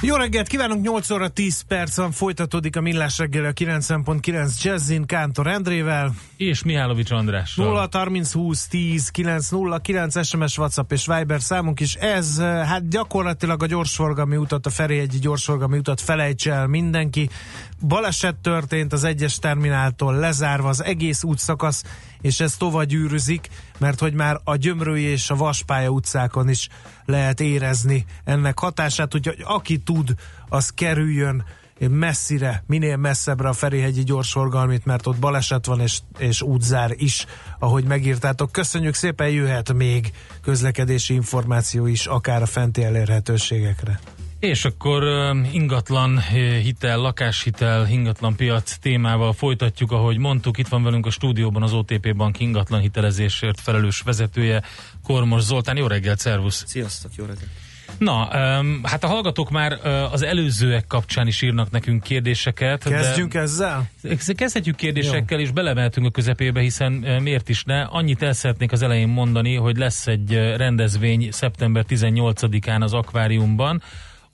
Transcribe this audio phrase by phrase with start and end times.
[0.00, 5.46] Jó reggelt kívánunk, 8 óra 10 percen folytatódik a Millás reggel a 90.9 Jazzin Kántor
[5.46, 6.14] Endrével.
[6.36, 7.56] És Mihálovics András.
[7.56, 11.94] 0 30 20 10 9 0 9 SMS, WhatsApp és Viber számunk is.
[11.94, 17.28] Ez hát gyakorlatilag a gyorsforgalmi utat, a Ferihegyi gyorsforgalmi utat felejts el mindenki.
[17.86, 21.84] Baleset történt az egyes termináltól lezárva az egész útszakasz,
[22.20, 26.68] és ez tovább gyűrűzik, mert hogy már a Gyömrői és a Vaspálya utcákon is
[27.04, 30.14] lehet érezni ennek hatását, úgyhogy aki tud,
[30.48, 31.44] az kerüljön
[31.78, 37.26] messzire, minél messzebbre a Ferihegyi gyorsforgalmit, mert ott baleset van és, és útzár is,
[37.58, 38.52] ahogy megírtátok.
[38.52, 44.00] Köszönjük szépen, jöhet még közlekedési információ is, akár a fenti elérhetőségekre.
[44.38, 45.04] És akkor
[45.52, 46.20] ingatlan
[46.62, 52.16] hitel, lakáshitel, ingatlan piac témával folytatjuk, ahogy mondtuk, itt van velünk a stúdióban az OTP
[52.16, 54.62] Bank ingatlan hitelezésért felelős vezetője,
[55.04, 55.76] Kormos Zoltán.
[55.76, 56.64] Jó reggelt, szervusz!
[56.66, 57.48] Sziasztok, jó reggelt!
[57.98, 58.28] Na,
[58.82, 59.72] hát a hallgatók már
[60.12, 62.84] az előzőek kapcsán is írnak nekünk kérdéseket.
[62.84, 63.90] Kezdjünk de ezzel?
[64.34, 65.44] Kezdhetjük kérdésekkel, Jó.
[65.44, 66.92] és belemehetünk a közepébe, hiszen
[67.22, 67.82] miért is ne.
[67.82, 73.82] Annyit el szeretnék az elején mondani, hogy lesz egy rendezvény szeptember 18-án az akváriumban,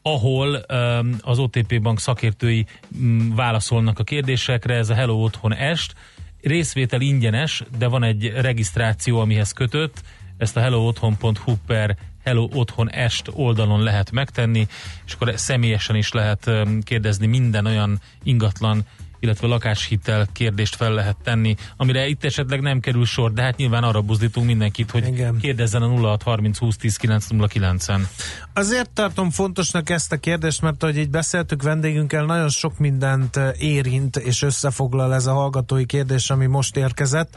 [0.07, 2.67] ahol um, az OTP Bank szakértői
[3.01, 5.95] um, válaszolnak a kérdésekre, ez a Hello Otthon est.
[6.41, 10.03] Részvétel ingyenes, de van egy regisztráció, amihez kötött,
[10.37, 14.67] ezt a hellootthon.hu per Hello Otthon Est oldalon lehet megtenni,
[15.07, 16.51] és akkor személyesen is lehet
[16.83, 18.85] kérdezni minden olyan ingatlan
[19.25, 23.83] illetve lakáshitel kérdést fel lehet tenni, amire itt esetleg nem kerül sor, de hát nyilván
[23.83, 25.39] arra buzdítunk mindenkit, hogy Igen.
[25.39, 28.09] kérdezzen a 0630 20 10 en
[28.53, 33.51] Azért tartom fontosnak ezt a kérdést, mert ahogy így beszéltük vendégünkkel, nagyon sok mindent eh,
[33.59, 37.37] érint és összefoglal ez a hallgatói kérdés, ami most érkezett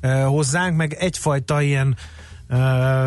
[0.00, 1.96] eh, hozzánk, meg egyfajta ilyen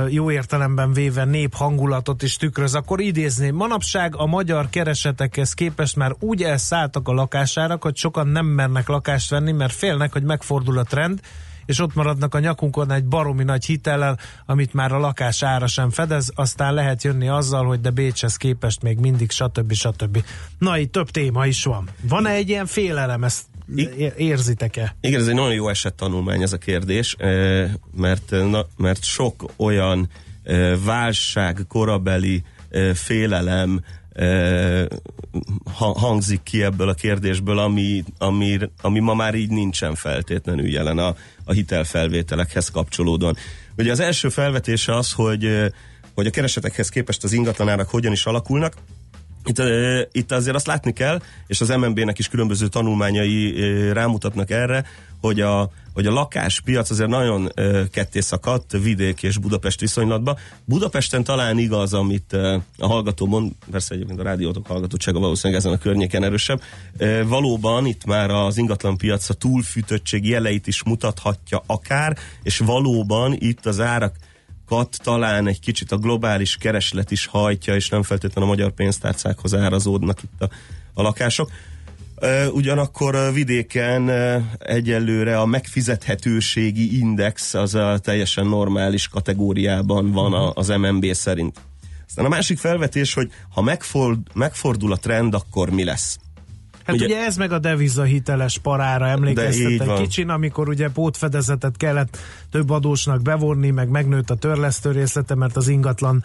[0.09, 6.15] jó értelemben véve nép hangulatot is tükröz, akkor idézném, manapság a magyar keresetekhez képest már
[6.19, 10.83] úgy elszálltak a lakásárak, hogy sokan nem mernek lakást venni, mert félnek, hogy megfordul a
[10.83, 11.19] trend,
[11.65, 15.89] és ott maradnak a nyakunkon egy baromi nagy hitellel, amit már a lakás ára sem
[15.89, 19.73] fedez, aztán lehet jönni azzal, hogy de Bécshez képest még mindig stb.
[19.73, 20.23] stb.
[20.57, 21.89] Na, itt több téma is van.
[22.01, 23.43] Van-e egy ilyen félelem, ezt
[24.17, 24.95] érzitek-e?
[25.01, 27.15] Igen, ez egy nagyon jó eset tanulmány ez a kérdés,
[27.95, 28.35] mert,
[28.77, 30.09] mert sok olyan
[30.85, 32.43] válság, korabeli
[32.93, 33.81] félelem
[35.75, 41.15] hangzik ki ebből a kérdésből, ami, ami, ami ma már így nincsen feltétlenül jelen a,
[41.43, 43.35] a hitelfelvételekhez kapcsolódóan.
[43.77, 45.71] Ugye az első felvetése az, hogy,
[46.13, 48.73] hogy a keresetekhez képest az ingatlanárak hogyan is alakulnak,
[49.45, 49.61] itt,
[50.11, 53.53] itt azért azt látni kell, és az MNB-nek is különböző tanulmányai
[53.91, 54.85] rámutatnak erre,
[55.21, 57.51] hogy a, hogy a lakáspiac azért nagyon
[57.91, 60.37] ketté szakadt vidék és Budapest viszonylatban.
[60.65, 62.33] Budapesten talán igaz, amit
[62.77, 66.61] a hallgató mond, persze egyébként a rádiótok hallgatottsága valószínűleg ezen a környéken erősebb.
[67.25, 73.65] Valóban itt már az ingatlan piac a túlfűtöttség jeleit is mutathatja akár, és valóban itt
[73.65, 74.15] az árak
[74.67, 79.55] kat talán egy kicsit a globális kereslet is hajtja, és nem feltétlenül a magyar pénztárcákhoz
[79.55, 80.49] árazódnak itt a,
[80.93, 81.51] a lakások.
[82.51, 84.09] Ugyanakkor vidéken
[84.59, 91.61] egyelőre a megfizethetőségi index az a teljesen normális kategóriában van az MNB szerint.
[92.07, 96.17] Aztán a másik felvetés, hogy ha megfordul, megfordul a trend, akkor mi lesz?
[96.87, 101.77] Hát ugye, ugye ez meg a deviza hiteles parára emlékeztet egy kicsin, amikor ugye pótfedezetet
[101.77, 102.17] kellett
[102.51, 106.23] több adósnak bevonni, meg megnőtt a törlesztő részlete, mert az ingatlan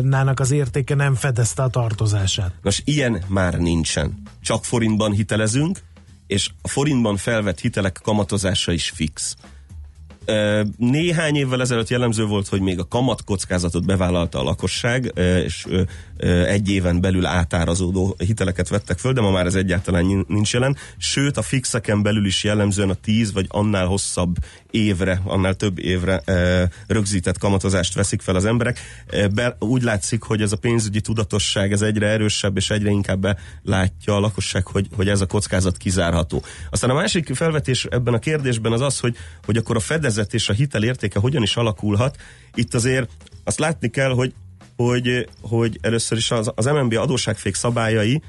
[0.00, 2.52] nának az értéke nem fedezte a tartozását.
[2.62, 4.22] Nos, ilyen már nincsen.
[4.42, 5.78] Csak forintban hitelezünk,
[6.26, 9.36] és a forintban felvett hitelek kamatozása is fix.
[10.76, 15.12] Néhány évvel ezelőtt jellemző volt, hogy még a kamat kockázatot bevállalta a lakosság,
[15.44, 15.66] és
[16.46, 20.76] egy éven belül átárazódó hiteleket vettek föl, de ma már ez egyáltalán nincs jelen.
[20.96, 24.36] Sőt, a fixeken belül is jellemzően a 10 vagy annál hosszabb
[24.70, 26.22] évre, annál több évre
[26.86, 28.80] rögzített kamatozást veszik fel az emberek.
[29.34, 34.16] Be, úgy látszik, hogy ez a pénzügyi tudatosság ez egyre erősebb, és egyre inkább látja
[34.16, 36.42] a lakosság, hogy, hogy ez a kockázat kizárható.
[36.70, 39.80] Aztán a másik felvetés ebben a kérdésben az az, hogy, hogy akkor a
[40.12, 42.16] fedezet és a hitel értéke hogyan is alakulhat.
[42.54, 43.10] Itt azért
[43.44, 44.34] azt látni kell, hogy
[44.76, 48.22] hogy, hogy először is az, az MNB adóságfék szabályai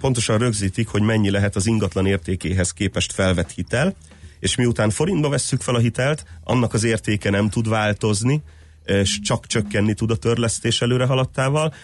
[0.00, 3.94] pontosan rögzítik, hogy mennyi lehet az ingatlan értékéhez képest felvett hitel,
[4.40, 8.42] és miután forintba vesszük fel a hitelt, annak az értéke nem tud változni,
[8.84, 11.74] és csak csökkenni tud a törlesztés előre haladtával.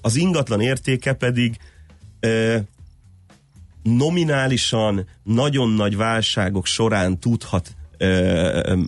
[0.00, 1.56] Az ingatlan értéke pedig
[3.82, 7.74] nominálisan nagyon nagy válságok során tudhat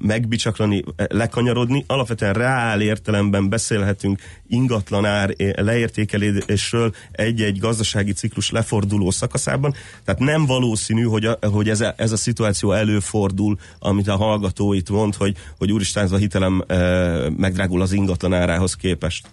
[0.02, 1.84] megbicsaklani, lekanyarodni.
[1.86, 9.74] Alapvetően reál értelemben beszélhetünk ingatlan ár leértékelésről egy-egy gazdasági ciklus leforduló szakaszában.
[10.04, 14.72] Tehát nem valószínű, hogy, a, hogy ez, a, ez a szituáció előfordul, amit a hallgató
[14.72, 16.64] itt mond, hogy, hogy úristen, ez a hitelem
[17.36, 19.28] megdrágul az ingatlan árához képest.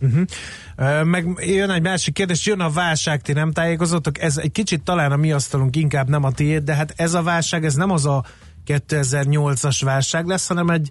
[0.00, 1.04] Uh-huh.
[1.04, 5.12] Meg jön egy másik kérdés, jön a válság, ti nem tájékozottok, ez egy kicsit talán
[5.12, 8.06] a mi asztalunk, inkább nem a tiéd, de hát ez a válság, ez nem az
[8.06, 8.24] a
[8.70, 10.88] 2008-as válság lesz, hanem egy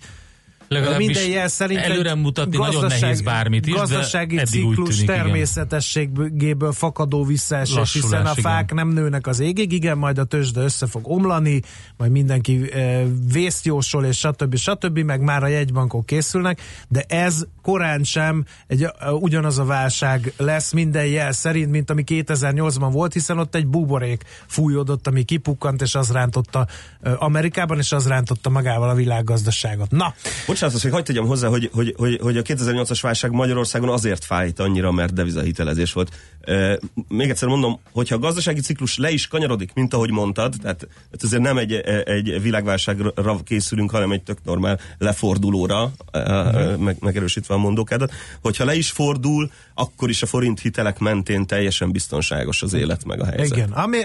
[0.69, 6.71] Legalábbis minden jel szerint előre mutatni nagyon nehéz bármit is, gazdasági de ciklus tűnik, természetességéből
[6.71, 8.85] fakadó visszaesés, Lassulás, hiszen a fák igen.
[8.85, 11.61] nem nőnek az égig, igen, majd a tőzsde össze fog omlani,
[11.97, 14.55] majd mindenki e, vészt jósol, és stb.
[14.55, 14.99] stb.
[14.99, 20.71] meg már a jegybankok készülnek, de ez korán sem egy, uh, ugyanaz a válság lesz
[20.71, 25.95] minden jel szerint, mint ami 2008-ban volt, hiszen ott egy buborék fújódott, ami kipukkant, és
[25.95, 26.67] az rántotta
[27.01, 29.91] uh, Amerikában, és az rántotta magával a világgazdaságot.
[29.91, 30.13] Na!
[30.47, 34.25] Bocsánat, azt, hogy hagyd tegyem hozzá, hogy, hogy, hogy, hogy a 2008-as válság Magyarországon azért
[34.25, 36.19] fájt annyira, mert devizahitelezés volt.
[36.41, 40.87] E, még egyszer mondom, hogyha a gazdasági ciklus le is kanyarodik, mint ahogy mondtad, tehát
[41.21, 41.73] ezért nem egy,
[42.05, 46.77] egy világválságra készülünk, hanem egy tök normál lefordulóra, uh-huh.
[46.77, 48.11] meg, megerősítve a mondókádat.
[48.41, 53.21] Hogyha le is fordul, akkor is a forint hitelek mentén teljesen biztonságos az élet meg
[53.21, 53.57] a helyzet.
[53.57, 53.71] Igen.
[53.71, 53.97] Ami,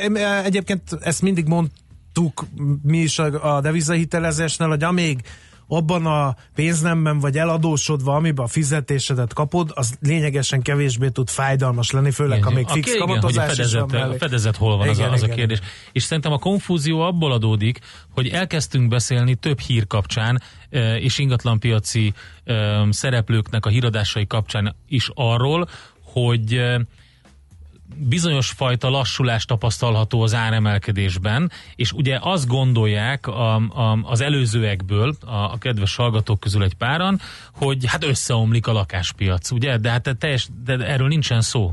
[0.45, 2.47] egyébként ezt mindig mondtuk
[2.83, 5.21] mi is a, a devizahitelezésnél, hogy amíg
[5.75, 12.11] abban a pénznemben vagy eladósodva, amiben a fizetésedet kapod, az lényegesen kevésbé tud fájdalmas lenni,
[12.11, 14.89] főleg igen, ha még fix igen, kamatozás a fedezet, is van A fedezet hol van,
[14.89, 15.31] igen, az, a, az igen.
[15.31, 15.61] a kérdés.
[15.93, 17.79] És szerintem a konfúzió abból adódik,
[18.11, 20.43] hogy elkezdtünk beszélni több hír kapcsán,
[20.99, 22.13] és ingatlanpiaci
[22.91, 25.69] szereplőknek a híradásai kapcsán is arról,
[26.03, 26.61] hogy
[27.97, 35.35] bizonyos fajta lassulás tapasztalható az áremelkedésben, és ugye azt gondolják a, a, az előzőekből, a,
[35.35, 37.21] a kedves hallgatók közül egy páran,
[37.55, 39.79] hogy hát összeomlik a lakáspiac, ugye?
[39.79, 41.71] De hát teljes, de erről nincsen szó.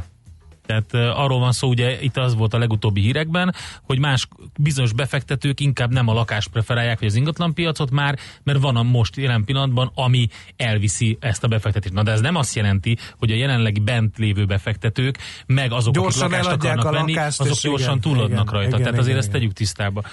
[0.71, 4.27] Tehát arról van szó, ugye itt az volt a legutóbbi hírekben, hogy más
[4.59, 9.15] bizonyos befektetők inkább nem a lakást preferálják, vagy az ingatlanpiacot már, mert van a most
[9.15, 10.27] jelen pillanatban, ami
[10.57, 11.93] elviszi ezt a befektetést.
[11.93, 16.21] Na de ez nem azt jelenti, hogy a jelenleg bent lévő befektetők, meg azok, gyorsan
[16.21, 18.67] akik lakást akarnak a venni, azok gyorsan igen, túladnak igen, rajta.
[18.67, 20.03] Igen, Tehát azért igen, ezt tegyük tisztába.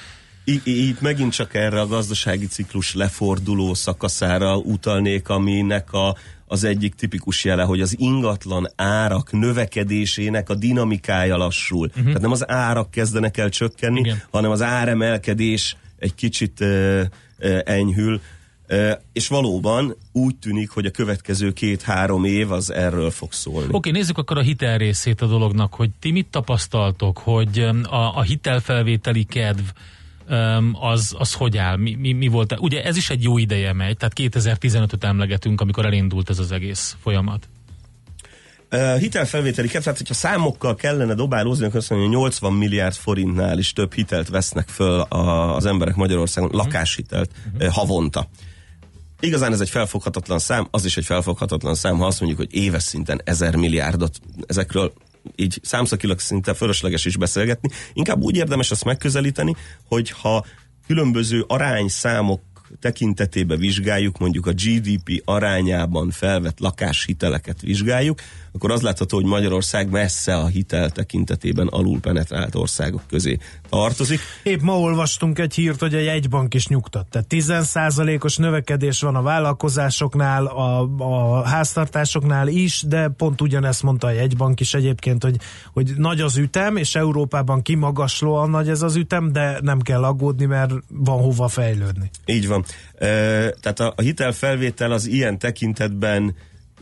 [0.65, 6.17] Itt megint csak erre a gazdasági ciklus leforduló szakaszára utalnék, aminek a,
[6.49, 11.87] az egyik tipikus jele, hogy az ingatlan árak növekedésének a dinamikája lassul.
[11.87, 12.05] Uh-huh.
[12.05, 14.23] Tehát nem az árak kezdenek el csökkenni, Igen.
[14.31, 17.03] hanem az áremelkedés egy kicsit uh,
[17.39, 18.21] uh, enyhül.
[18.71, 23.67] Uh, és valóban úgy tűnik, hogy a következő két-három év az erről fog szólni.
[23.67, 28.17] Oké, okay, nézzük akkor a hitel részét a dolognak, hogy ti mit tapasztaltok, hogy a,
[28.17, 29.65] a hitelfelvételi kedv
[30.73, 31.77] az, az hogy áll?
[31.77, 32.55] Mi, mi, mi volt?
[32.59, 36.97] Ugye ez is egy jó ideje megy, tehát 2015-öt emlegetünk, amikor elindult ez az egész
[37.03, 37.49] folyamat.
[38.73, 43.59] Uh, hitelfelvételi kedv, tehát hogyha számokkal kellene dobálózni, akkor azt mondja, hogy 80 milliárd forintnál
[43.59, 46.65] is több hitelt vesznek föl a, az emberek Magyarországon, uh-huh.
[46.65, 47.73] lakáshitelt uh-huh.
[47.73, 48.29] havonta.
[49.21, 52.83] Igazán ez egy felfoghatatlan szám, az is egy felfoghatatlan szám, ha azt mondjuk, hogy éves
[52.83, 54.93] szinten ezer milliárdot ezekről
[55.37, 57.69] így számszakilag szinte fölösleges is beszélgetni.
[57.93, 60.45] Inkább úgy érdemes ezt megközelíteni, hogy ha
[60.87, 62.41] különböző arányszámok
[62.81, 68.21] tekintetébe vizsgáljuk, mondjuk a GDP arányában felvett lakáshiteleket vizsgáljuk,
[68.59, 73.39] akkor az látható, hogy Magyarország messze a hitel tekintetében alul penetrált országok közé
[73.69, 74.21] tartozik.
[74.43, 77.07] Épp ma olvastunk egy hírt, hogy a jegybank is nyugtat.
[77.07, 84.11] Tehát 10%-os növekedés van a vállalkozásoknál, a, a háztartásoknál is, de pont ugyanezt mondta a
[84.11, 85.37] jegybank is egyébként, hogy,
[85.73, 90.45] hogy nagy az ütem, és Európában kimagaslóan nagy ez az ütem, de nem kell aggódni,
[90.45, 92.11] mert van hova fejlődni.
[92.25, 92.65] Így van.
[92.99, 93.07] E,
[93.51, 96.35] tehát a, a hitelfelvétel az ilyen tekintetben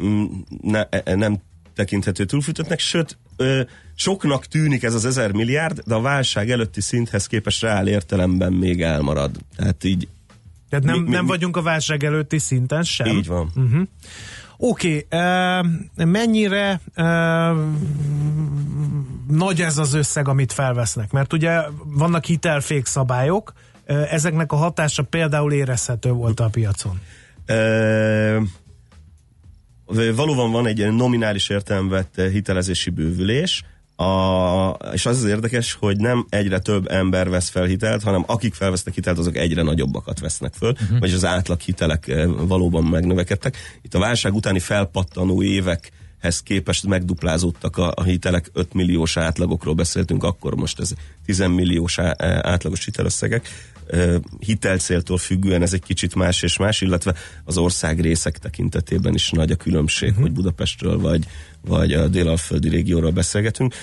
[0.03, 0.25] mm,
[0.63, 0.83] ne,
[1.15, 1.39] nem
[1.77, 3.61] tekinthető túlfűtöttnek, sőt, ö,
[3.95, 8.83] soknak tűnik ez az ezer milliárd, de a válság előtti szinthez képest reál értelemben még
[8.83, 9.31] elmarad.
[9.57, 10.09] Tehát így...
[10.69, 13.07] Tehát nem, mi, mi, nem vagyunk a válság előtti szinten sem?
[13.07, 13.51] Így van.
[13.55, 13.83] Uh-huh.
[14.57, 15.21] Oké, okay,
[15.97, 17.05] uh, mennyire uh,
[19.29, 21.13] nagy ez az összeg, amit felvesznek?
[21.13, 23.53] Mert ugye vannak hitelfék szabályok,
[23.89, 27.01] uh, ezeknek a hatása például érezhető volt a piacon.
[27.49, 28.43] Uh,
[30.15, 33.63] valóban van egy nominális értelemben vett hitelezési bővülés,
[33.97, 38.55] a, és az az érdekes, hogy nem egyre több ember vesz fel hitelt, hanem akik
[38.55, 40.99] felvesznek hitelt, azok egyre nagyobbakat vesznek föl, uh-huh.
[40.99, 43.57] vagyis az átlag hitelek eh, valóban megnövekedtek.
[43.83, 50.25] Itt a válság utáni felpattanó évekhez képest megduplázódtak a, a hitelek, 5 milliós átlagokról beszéltünk,
[50.25, 50.93] akkor most ez
[51.25, 53.49] 10 milliós á, átlagos hitelösszegek
[54.39, 57.15] hitelcéltól függően ez egy kicsit más és más, illetve
[57.45, 60.25] az ország részek tekintetében is nagy a különbség, uh-huh.
[60.25, 61.27] hogy Budapestről vagy,
[61.61, 63.75] vagy a délalföldi régióról beszélgetünk.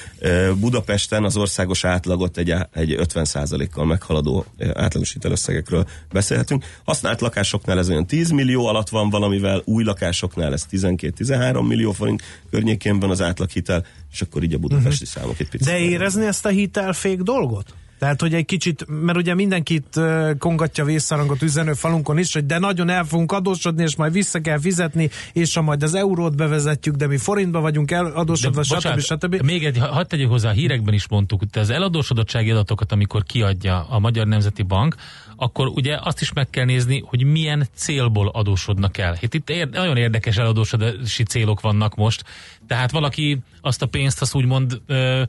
[0.59, 6.65] Budapesten az országos átlagot egy, egy 50%-kal meghaladó átlagos hitelösszegekről beszélhetünk.
[6.83, 12.21] Használt lakásoknál ez olyan 10 millió alatt van valamivel, új lakásoknál ez 12-13 millió forint
[12.49, 15.21] környékén van az átlaghitel, és akkor így a budapesti uh-huh.
[15.21, 15.67] számok egy picit.
[15.67, 17.73] De érezni ezt a hitelfék dolgot?
[18.03, 19.99] Tehát, hogy egy kicsit, mert ugye mindenkit
[20.39, 24.59] kongatja vészszarangot üzenő falunkon is, hogy de nagyon el fogunk adósodni, és majd vissza kell
[24.59, 28.73] fizetni, és ha majd az eurót bevezetjük, de mi forintba vagyunk eladósodva, de, stb.
[28.73, 29.41] Bocsánat, stb.
[29.43, 33.85] Még egy, hadd tegyük hozzá, a hírekben is mondtuk, hogy az eladósodottsági adatokat, amikor kiadja
[33.89, 34.95] a Magyar Nemzeti Bank,
[35.35, 39.17] akkor ugye azt is meg kell nézni, hogy milyen célból adósodnak el.
[39.21, 42.23] Hát itt ér, nagyon érdekes eladósodási célok vannak most.
[42.67, 45.23] Tehát valaki azt a pénzt, azt úgymond ö,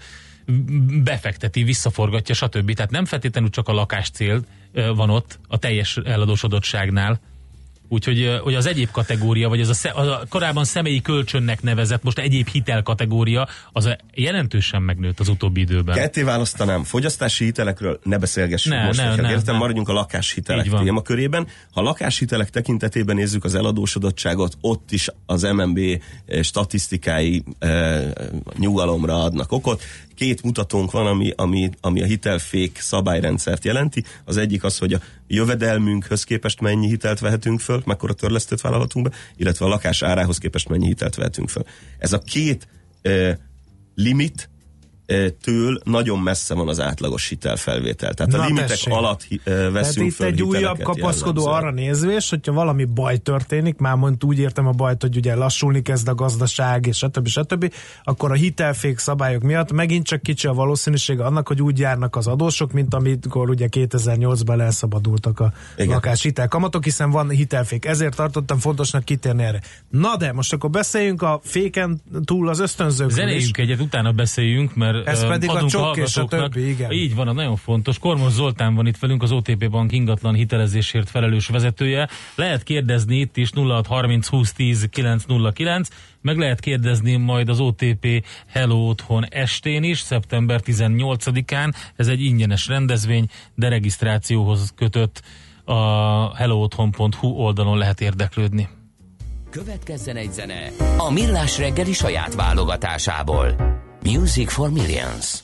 [1.04, 2.72] befekteti, visszaforgatja, stb.
[2.72, 7.20] Tehát nem feltétlenül csak a lakás cél van ott a teljes eladósodottságnál,
[7.88, 12.48] Úgyhogy hogy az egyéb kategória, vagy az a, a korábban személyi kölcsönnek nevezett, most egyéb
[12.48, 15.96] hitel kategória, az a jelentősen megnőtt az utóbbi időben.
[15.96, 19.60] Ketté választanám, fogyasztási hitelekről ne beszélgessünk ne, most, ne, ne, értem, ne.
[19.60, 21.46] maradjunk a lakáshitelek témakörében.
[21.72, 25.80] Ha a lakáshitelek tekintetében nézzük az eladósodottságot, ott is az MNB
[26.42, 28.02] statisztikái e,
[28.58, 29.82] nyugalomra adnak okot
[30.14, 34.04] két mutatónk van, ami, ami, ami a hitelfék szabályrendszert jelenti.
[34.24, 39.16] Az egyik az, hogy a jövedelmünkhöz képest mennyi hitelt vehetünk föl, mekkora törlesztőt vállalhatunk be,
[39.36, 41.62] illetve a lakás árához képest mennyi hitelt vehetünk föl.
[41.98, 42.68] Ez a két
[43.02, 43.36] eh,
[43.94, 44.48] limit
[45.42, 48.14] től nagyon messze van az átlagos hitelfelvétel.
[48.14, 48.92] Tehát Na a limitek tessék.
[48.92, 53.94] alatt veszünk Tehát itt föl egy újabb kapaszkodó arra nézvés, hogyha valami baj történik, már
[53.94, 57.26] mondjuk úgy értem a bajt, hogy ugye lassulni kezd a gazdaság, és stb.
[57.26, 57.72] stb.,
[58.04, 62.26] akkor a hitelfék szabályok miatt megint csak kicsi a valószínűsége annak, hogy úgy járnak az
[62.26, 65.88] adósok, mint amikor ugye 2008-ban elszabadultak a Igen.
[65.88, 67.84] lakáshitel kamatok, hiszen van hitelfék.
[67.84, 69.60] Ezért tartottam fontosnak kitérni erre.
[69.90, 74.93] Na de, most akkor beszéljünk a féken túl az ösztönzőkről Zenéljünk egyet, utána beszéljünk, mert
[75.04, 76.90] ez pedig a csok és a többi, igen.
[76.90, 77.98] Így van, a nagyon fontos.
[77.98, 82.08] Kormos Zoltán van itt velünk, az OTP Bank ingatlan hitelezésért felelős vezetője.
[82.34, 85.88] Lehet kérdezni itt is 0630 20 10 909,
[86.20, 91.72] meg lehet kérdezni majd az OTP Hello Otthon estén is, szeptember 18-án.
[91.96, 95.22] Ez egy ingyenes rendezvény, de regisztrációhoz kötött
[95.64, 98.68] a hellootthon.hu oldalon lehet érdeklődni.
[99.50, 103.73] Következzen egy zene a Millás reggeli saját válogatásából.
[104.04, 105.42] Music for Millions.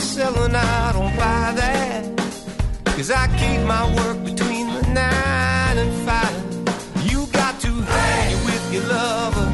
[0.00, 2.04] selling, I don't buy that.
[2.96, 6.34] Cause I keep my work between the nine and five.
[7.10, 9.46] You got to hang with your lover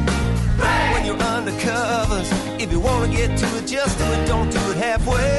[0.91, 2.29] when you're undercovers.
[2.59, 5.36] If you wanna get to it, just do it, don't do it halfway.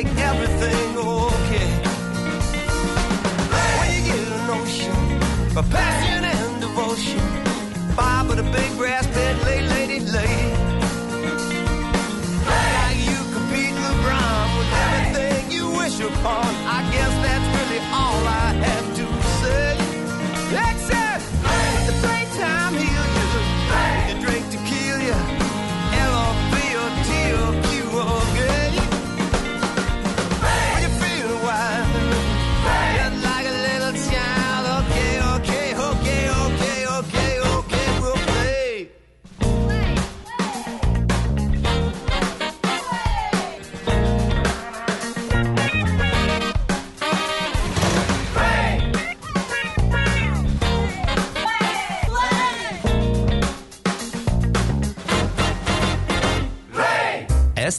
[0.00, 1.68] Everything okay.
[3.78, 7.20] When you get a notion of passion and devotion,
[7.94, 10.54] Bob with a big brass bed, lay, lady, lay.
[12.48, 16.61] Like you compete LeBron with everything you wish upon.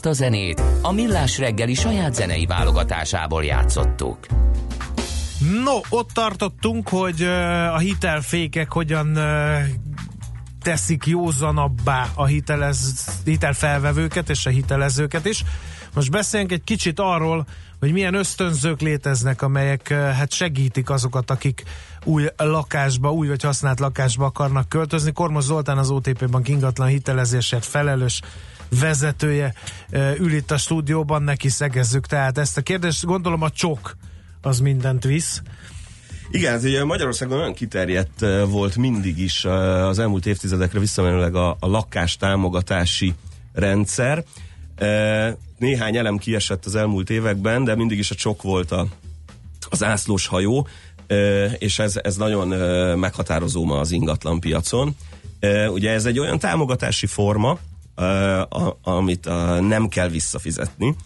[0.04, 4.18] Ezt a zenét a Millás reggeli saját zenei válogatásából játszottuk.
[5.64, 7.22] No, ott tartottunk, hogy
[7.72, 9.18] a hitelfékek hogyan
[10.62, 15.44] teszik józanabbá a hitelez, hitelfelvevőket és a hitelezőket is.
[15.94, 17.46] Most beszéljünk egy kicsit arról,
[17.80, 21.62] hogy milyen ösztönzők léteznek, amelyek hát segítik azokat, akik
[22.04, 25.12] új lakásba, új vagy használt lakásba akarnak költözni.
[25.12, 28.20] Kormos Zoltán az OTP Bank ingatlan hitelezésért felelős
[28.80, 29.54] vezetője
[30.18, 33.04] ül itt a stúdióban, neki szegezzük tehát ezt a kérdést.
[33.04, 33.96] Gondolom a csok
[34.40, 35.42] az mindent visz.
[36.30, 41.66] Igen, hát ugye Magyarországon olyan kiterjedt volt mindig is az elmúlt évtizedekre visszamenőleg a, a
[41.66, 43.14] lakástámogatási
[43.52, 44.24] rendszer.
[45.58, 48.86] Néhány elem kiesett az elmúlt években, de mindig is a csok volt a,
[49.70, 50.68] az ászlós hajó,
[51.58, 52.48] és ez, ez nagyon
[52.98, 54.96] meghatározó ma az ingatlan piacon.
[55.68, 57.58] Ugye ez egy olyan támogatási forma,
[58.82, 59.24] amit
[59.60, 60.96] nem kell visszafizetni,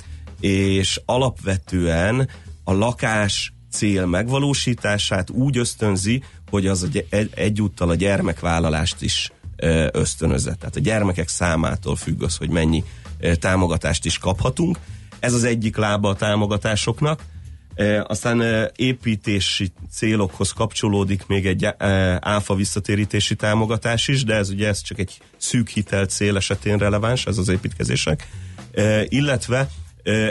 [0.40, 2.29] és alapvetően
[2.64, 10.55] a lakás cél megvalósítását úgy ösztönzi, hogy az egy- egyúttal a gyermekvállalást is ö, ösztönözze.
[10.55, 12.85] Tehát a gyermekek számától függ az, hogy mennyi
[13.38, 14.79] támogatást is kaphatunk.
[15.20, 17.22] Ez az egyik lába a támogatásoknak.
[18.02, 21.68] Aztán építési célokhoz kapcsolódik még egy
[22.20, 27.26] áfa visszatérítési támogatás is, de ez ugye ez csak egy szűk hitel cél esetén releváns,
[27.26, 28.28] ez az építkezések.
[29.08, 29.68] Illetve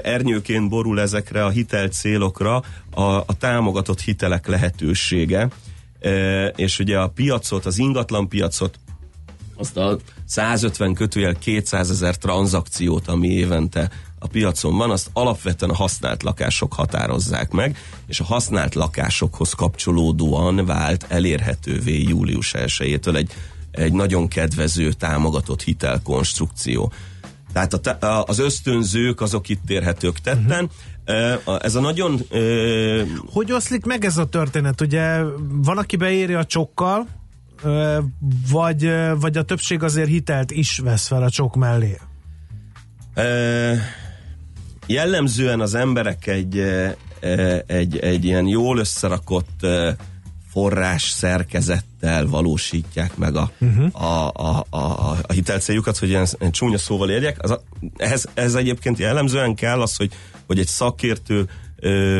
[0.03, 5.47] ernyőként borul ezekre a hitel célokra a, a támogatott hitelek lehetősége,
[6.55, 8.79] és ugye a piacot, az ingatlan piacot
[9.57, 15.75] azt a 150 kötőjel 200 ezer tranzakciót, ami évente a piacon van, azt alapvetően a
[15.75, 17.77] használt lakások határozzák meg,
[18.08, 23.32] és a használt lakásokhoz kapcsolódóan vált elérhetővé július 1-től egy,
[23.71, 26.91] egy nagyon kedvező támogatott hitelkonstrukció.
[27.53, 30.63] Tehát a, a, az ösztönzők azok itt érhetők tetten.
[30.63, 31.60] Uh-huh.
[31.62, 33.03] Ez a nagyon ö,
[33.34, 34.82] Hogy oszlik meg ez a történet?
[34.82, 37.08] Ugye van, aki beéri a csokkal,
[38.51, 41.99] vagy, vagy a többség azért hitelt is vesz fel a csok mellé?
[43.13, 43.73] Ö,
[44.88, 46.88] jellemzően az emberek egy, ö,
[47.19, 49.91] ö, egy, egy ilyen jól összerakott ö,
[50.52, 54.04] forrás szerkezettel valósítják meg a, uh-huh.
[54.04, 57.43] a, a, a, a hitelcéljukat, hogy ilyen, ilyen csúnya szóval érjek.
[57.43, 57.63] Az a,
[57.97, 60.12] ehhez, ehhez egyébként jellemzően kell az, hogy,
[60.47, 61.50] hogy egy szakértő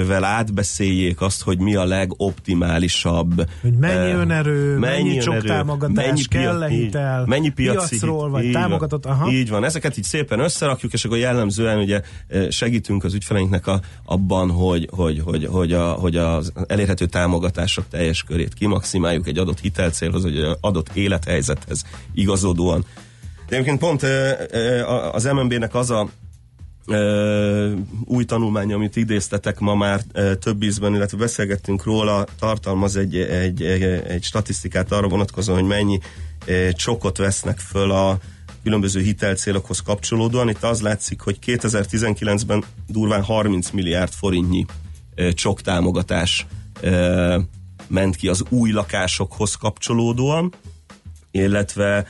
[0.08, 3.50] vel átbeszéljék azt, hogy mi a legoptimálisabb.
[3.62, 8.52] Hogy mennyi eh, önerő, mennyi csak támogatás, kell-e így- hitel, mennyi piaci, piacról, vagy így
[8.52, 9.32] támogatott, aha.
[9.32, 13.82] Így van, ezeket így szépen összerakjuk, és akkor jellemzően ugye eh, segítünk az ügyfeleinknek a,
[14.06, 19.60] abban, hogy, hogy, hogy, hogy, a, hogy az elérhető támogatások teljes körét kimaximáljuk egy adott
[19.60, 22.86] hitelcélhoz, vagy egy adott élethelyzethez igazodóan.
[23.48, 26.08] De egyébként pont eh, az MNB-nek az a
[28.06, 30.02] új tanulmány, amit idéztetek ma már
[30.40, 36.00] több ízben, illetve beszélgettünk róla, tartalmaz egy, egy, egy, egy statisztikát arra vonatkozóan, hogy mennyi
[36.72, 38.18] csokot vesznek föl a
[38.64, 40.50] különböző hitelcélokhoz kapcsolódóan.
[40.50, 44.66] Itt az látszik, hogy 2019-ben durván 30 milliárd forintnyi
[45.34, 46.46] csok támogatás
[47.88, 50.54] ment ki az új lakásokhoz kapcsolódóan,
[51.32, 52.08] illetve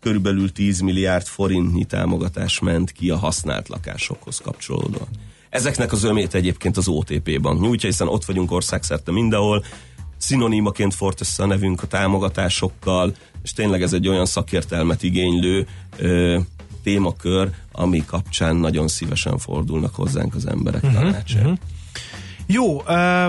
[0.00, 5.08] körülbelül 10 milliárd forintnyi támogatás ment ki a használt lakásokhoz kapcsolódóan.
[5.50, 9.64] Ezeknek az ömét egyébként az OTP bank nyújtja, hiszen ott vagyunk országszerte mindenhol,
[10.16, 16.38] szinonimaként fort össze a nevünk a támogatásokkal, és tényleg ez egy olyan szakértelmet igénylő ö,
[16.82, 21.44] témakör, ami kapcsán nagyon szívesen fordulnak hozzánk az emberek uh-huh, tanácsért.
[21.44, 21.58] Uh-huh.
[22.52, 22.82] Jó,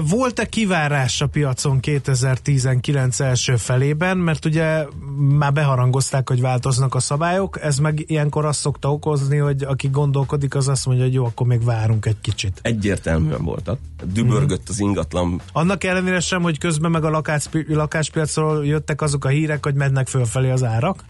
[0.10, 7.62] volt-e kivárás a piacon 2019 első felében, mert ugye már beharangozták, hogy változnak a szabályok,
[7.62, 11.48] ez meg ilyenkor azt szokta okozni, hogy aki gondolkodik, az azt mondja, hogy jó, akkor
[11.48, 12.60] még várunk egy kicsit.
[12.62, 13.80] Egyértelműen voltak.
[14.06, 15.42] Dübörgött az ingatlan.
[15.54, 20.08] Annak ellenére sem, hogy közben meg a lakás, lakáspiacról jöttek azok a hírek, hogy mennek
[20.08, 21.04] fölfelé az árak?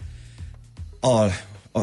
[1.00, 1.26] A,
[1.72, 1.80] a,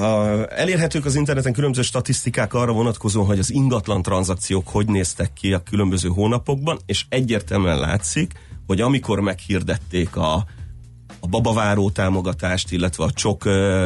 [0.50, 5.64] elérhetők az interneten különböző statisztikák arra vonatkozóan, hogy az ingatlan tranzakciók hogy néztek ki a
[5.64, 8.34] különböző hónapokban, és egyértelműen látszik,
[8.68, 10.34] hogy amikor meghirdették a,
[11.20, 13.44] a babaváró támogatást, illetve a csok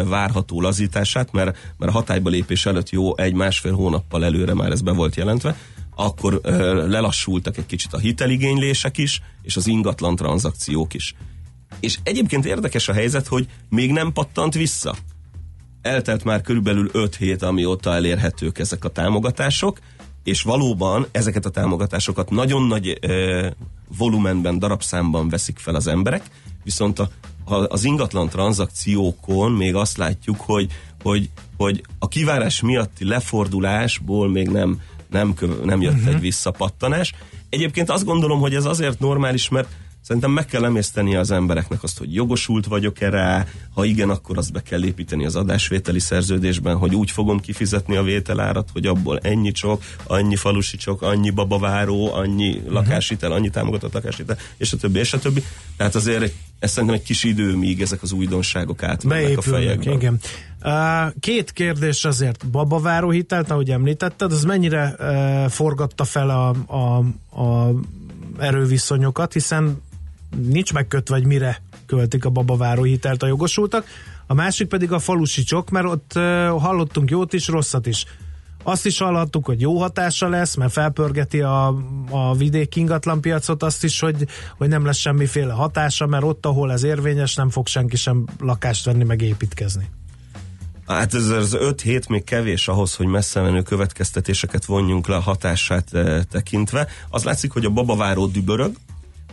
[0.07, 4.91] várható lazítását, mert, mert a hatályba lépés előtt jó egy-másfél hónappal előre már ez be
[4.91, 5.57] volt jelentve,
[5.95, 11.15] akkor ö, lelassultak egy kicsit a hiteligénylések is, és az ingatlan tranzakciók is.
[11.79, 14.95] És egyébként érdekes a helyzet, hogy még nem pattant vissza
[15.83, 19.79] eltelt már körülbelül 5 hét, amióta elérhetők ezek a támogatások,
[20.23, 23.47] és valóban ezeket a támogatásokat nagyon nagy ö,
[23.97, 26.23] volumenben, darabszámban veszik fel az emberek,
[26.63, 27.09] viszont a,
[27.43, 34.47] a, az ingatlan tranzakciókon még azt látjuk, hogy, hogy, hogy a kivárás miatti lefordulásból még
[34.47, 36.13] nem, nem, nem jött uh-huh.
[36.13, 37.13] egy visszapattanás.
[37.49, 39.67] Egyébként azt gondolom, hogy ez azért normális, mert
[40.03, 44.51] Szerintem meg kell emészteni az embereknek azt, hogy jogosult vagyok-e rá, ha igen, akkor azt
[44.51, 49.51] be kell építeni az adásvételi szerződésben, hogy úgy fogom kifizetni a vételárat, hogy abból ennyi
[49.51, 52.71] csok, annyi falusi csok, annyi babaváró, annyi uh-huh.
[52.71, 55.43] lakáshitel, annyi támogatott lakáshitel, és a többi, és a többi.
[55.77, 59.93] Tehát azért ez szerintem egy kis idő, míg ezek az újdonságok átmennek a fejekben.
[59.93, 60.19] igen.
[61.19, 62.47] Két kérdés azért.
[62.47, 66.97] Babaváró hitelt, ahogy említetted, az mennyire uh, forgatta fel a, a,
[67.41, 67.73] a
[68.39, 69.81] erőviszonyokat, hiszen
[70.41, 73.85] nincs megkötve, hogy mire költik a babaváró hitelt a jogosultak.
[74.27, 76.13] A másik pedig a falusi csok, mert ott
[76.59, 78.05] hallottunk jót is, rosszat is.
[78.63, 81.75] Azt is hallhattuk, hogy jó hatása lesz, mert felpörgeti a,
[82.09, 86.83] a vidéki ingatlanpiacot, azt is, hogy, hogy nem lesz semmiféle hatása, mert ott, ahol ez
[86.83, 89.89] érvényes, nem fog senki sem lakást venni, meg építkezni.
[90.87, 95.19] Hát ez az öt hét még kevés ahhoz, hogy messze menő következtetéseket vonjunk le a
[95.19, 95.91] hatását
[96.29, 96.87] tekintve.
[97.09, 98.75] Az látszik, hogy a babaváró dübörög,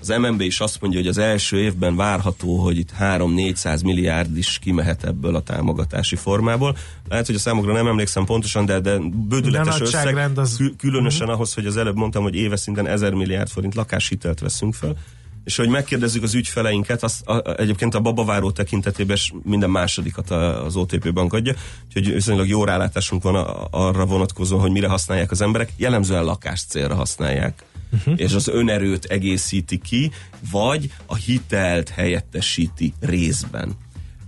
[0.01, 4.59] az MNB is azt mondja, hogy az első évben várható, hogy itt 3-400 milliárd is
[4.59, 6.77] kimehet ebből a támogatási formából.
[7.09, 10.61] Lehet, hogy a számokra nem emlékszem pontosan, de, de bődületes összeg, az...
[10.79, 11.35] különösen uh-huh.
[11.35, 14.97] ahhoz, hogy az előbb mondtam, hogy éves szinten 1000 milliárd forint lakáshitelt veszünk fel
[15.45, 21.13] és hogy megkérdezzük az ügyfeleinket, az, a, egyébként a babaváró tekintetében minden másodikat az OTP
[21.13, 21.55] bank adja,
[21.87, 26.63] úgyhogy viszonylag jó rálátásunk van a, arra vonatkozóan, hogy mire használják az emberek, jellemzően lakás
[26.63, 27.65] célra használják.
[27.93, 28.15] Uh-huh.
[28.17, 30.11] és az önerőt egészíti ki,
[30.51, 33.77] vagy a hitelt helyettesíti részben.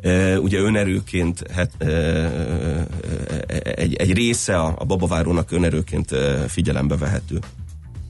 [0.05, 2.81] Uh, ugye önerőként hát, uh,
[3.75, 7.38] egy, egy része a, a babavárónak önerőként uh, figyelembe vehető.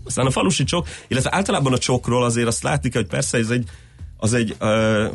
[0.05, 3.69] Aztán a falusi csok, illetve általában a csokról azért azt látni hogy persze ez egy,
[4.17, 5.07] az egy uh,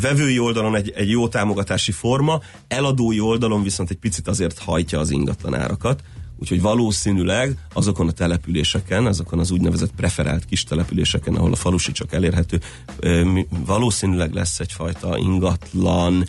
[0.00, 5.10] vevői oldalon egy, egy jó támogatási forma, eladói oldalon viszont egy picit azért hajtja az
[5.10, 6.02] ingatlan árakat,
[6.42, 12.12] úgyhogy valószínűleg azokon a településeken, azokon az úgynevezett preferált kis településeken, ahol a falusi csak
[12.12, 12.60] elérhető,
[13.66, 16.24] valószínűleg lesz egyfajta ingatlan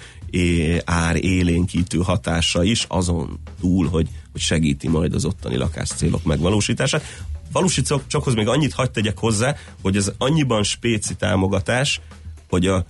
[0.86, 7.04] ár élénkítő hatása is, azon túl, hogy, hogy segíti majd az ottani lakáscélok megvalósítását.
[7.52, 12.02] Falusi csokhoz még annyit hagyd tegyek hozzá, hogy ez annyiban spéci támogatás,
[12.49, 12.86] hogy a,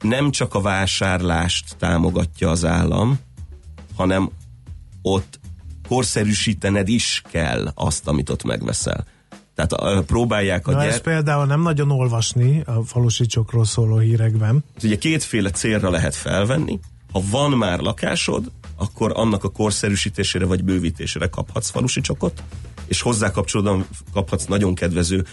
[0.00, 3.18] nem csak a vásárlást támogatja az állam,
[3.94, 4.30] hanem
[5.02, 5.40] ott
[5.88, 9.06] korszerűsítened is kell azt, amit ott megveszel.
[9.54, 10.92] Tehát próbálják a Na gyert...
[10.92, 14.64] ezt például nem nagyon olvasni a falusi csokról szóló hírekben.
[14.82, 16.78] Ugye kétféle célra lehet felvenni.
[17.12, 22.42] Ha van már lakásod, akkor annak a korszerűsítésére vagy bővítésére kaphatsz falusi csokot,
[22.86, 25.24] és hozzá kapcsolódóan kaphatsz nagyon kedvező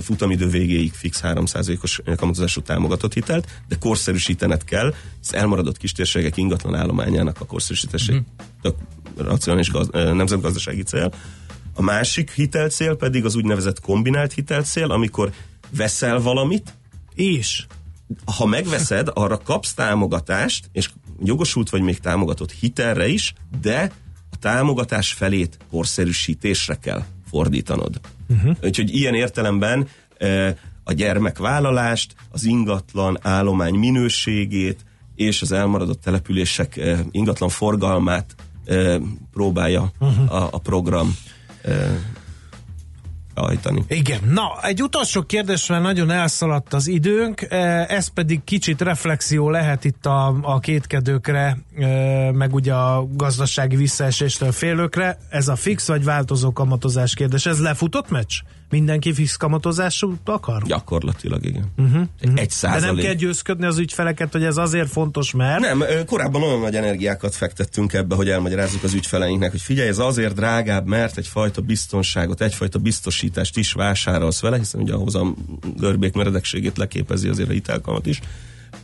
[0.00, 7.40] futamidő végéig fix 3%-os kamatozású támogatott hitelt, de korszerűsítened kell, hisz elmaradott kistérségek ingatlan állományának
[7.40, 8.18] a korszerűsítése mm.
[8.62, 8.74] tök
[9.22, 11.12] racionális gaz, nemzetgazdasági cél.
[11.74, 15.32] A másik hitelcél pedig az úgynevezett kombinált hitelcél, amikor
[15.76, 16.72] veszel valamit,
[17.14, 17.66] és
[18.36, 20.90] ha megveszed, arra kapsz támogatást, és
[21.22, 23.92] jogosult vagy még támogatott hitelre is, de
[24.30, 28.00] a támogatás felét korszerűsítésre kell fordítanod.
[28.28, 28.56] Uh-huh.
[28.62, 29.88] Úgyhogy ilyen értelemben
[30.84, 36.80] a gyermekvállalást, az ingatlan állomány minőségét és az elmaradott települések
[37.10, 38.34] ingatlan forgalmát
[39.32, 40.34] próbálja uh-huh.
[40.34, 41.16] a, a program
[43.40, 43.84] végrehajtani.
[43.88, 44.20] Igen.
[44.32, 47.46] Na, egy utolsó kérdésre nagyon elszaladt az időnk,
[47.88, 51.58] ez pedig kicsit reflexió lehet itt a, a kétkedőkre,
[52.32, 55.18] meg ugye a gazdasági visszaeséstől félőkre.
[55.30, 57.46] Ez a fix vagy változó kamatozás kérdés.
[57.46, 58.34] Ez lefutott meccs?
[58.70, 60.62] Mindenki fix kamatozású akar?
[60.62, 61.64] Gyakorlatilag igen.
[61.76, 63.04] Uh-huh, Egy De nem százalék.
[63.04, 65.60] kell győzködni az ügyfeleket, hogy ez azért fontos, mert...
[65.60, 70.34] Nem, korábban olyan nagy energiákat fektettünk ebbe, hogy elmagyarázzuk az ügyfeleinknek, hogy figyelj, ez azért
[70.34, 75.34] drágább, mert egyfajta biztonságot, egyfajta biztosítást is vásárolsz vele, hiszen ugye ahhoz a
[75.76, 78.20] görbék meredekségét leképezi azért a hitelkamat is.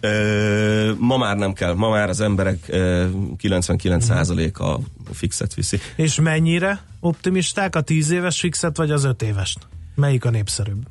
[0.00, 3.06] Ö, ma már nem kell, ma már az emberek ö,
[3.42, 4.80] 99%-a a
[5.12, 5.78] fixet viszi.
[5.96, 7.76] És mennyire optimisták?
[7.76, 9.58] A 10 éves fixet vagy az 5 évest?
[9.96, 10.86] Melyik a népszerűbb?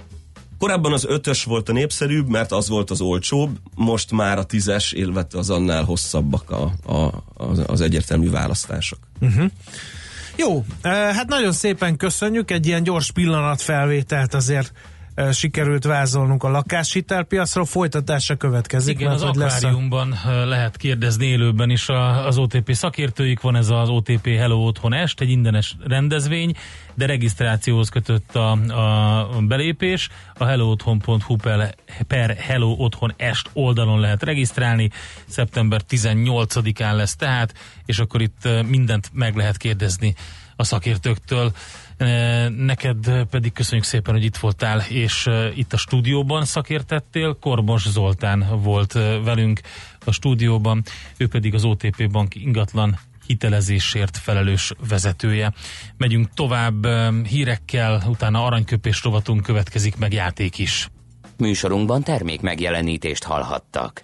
[0.57, 4.91] Korábban az ötös volt a népszerűbb, mert az volt az olcsóbb, most már a tízes,
[4.91, 8.99] illetve az annál hosszabbak a, a, az, az egyértelmű választások.
[10.35, 14.71] Jó, eh, hát nagyon szépen köszönjük, egy ilyen gyors pillanatfelvételt azért
[15.32, 18.99] sikerült vázolnunk a lakáshitelpiacról, folytatása következik.
[18.99, 20.15] Igen, az hogy lesz a- akváriumban
[20.47, 21.89] lehet kérdezni élőben is
[22.25, 26.56] az OTP szakértőik, van ez az OTP Hello Otthon Est, egy mindenes rendezvény,
[26.93, 28.51] de regisztrációhoz kötött a,
[29.32, 31.75] a belépés, a hellootthon.hu per,
[32.08, 34.89] per Hello Otthon Est oldalon lehet regisztrálni,
[35.28, 37.54] szeptember 18-án lesz tehát,
[37.86, 40.15] és akkor itt mindent meg lehet kérdezni
[40.56, 41.51] a szakértőktől.
[42.58, 47.38] Neked pedig köszönjük szépen, hogy itt voltál, és itt a stúdióban szakértettél.
[47.41, 49.62] Korbos Zoltán volt velünk
[50.05, 50.84] a stúdióban,
[51.17, 55.53] ő pedig az OTP Bank ingatlan hitelezésért felelős vezetője.
[55.97, 56.88] Megyünk tovább
[57.27, 60.89] hírekkel, utána aranyköpés rovatunk következik, meg játék is.
[61.38, 64.03] Műsorunkban termék megjelenítést hallhattak.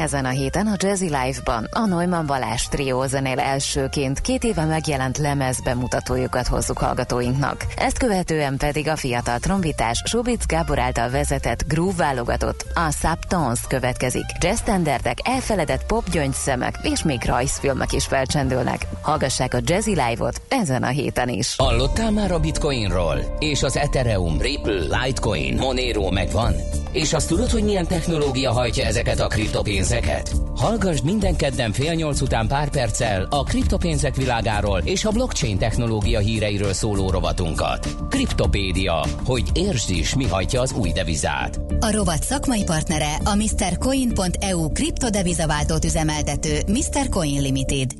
[0.00, 5.18] Ezen a héten a Jazzy Live-ban a Neumann Balázs trió zenél elsőként két éve megjelent
[5.18, 7.66] lemez bemutatójukat hozzuk hallgatóinknak.
[7.76, 14.24] Ezt követően pedig a fiatal trombitás Sobic Gábor által vezetett groove válogatott, a Subtons következik.
[14.38, 18.86] Jazz standardek, elfeledett pop gyöngyszemek és még rajzfilmek is felcsendülnek.
[19.02, 21.54] Hallgassák a Jazzy Live-ot ezen a héten is.
[21.56, 23.36] Hallottál már a Bitcoinról?
[23.38, 26.54] És az Ethereum, Ripple, Litecoin, Monero megvan?
[26.92, 30.32] És azt tudod, hogy milyen technológia hajtja ezeket a kriptopénzeket?
[30.56, 36.18] Hallgassd minden kedden fél nyolc után pár perccel a kriptopénzek világáról és a blockchain technológia
[36.18, 37.88] híreiről szóló rovatunkat.
[38.08, 41.60] Kriptopédia, hogy értsd is, mi hajtja az új devizát.
[41.80, 47.08] A rovat szakmai partnere a MrCoin.eu kriptodevizaváltót üzemeltető Mr.
[47.08, 47.90] Coin Limited.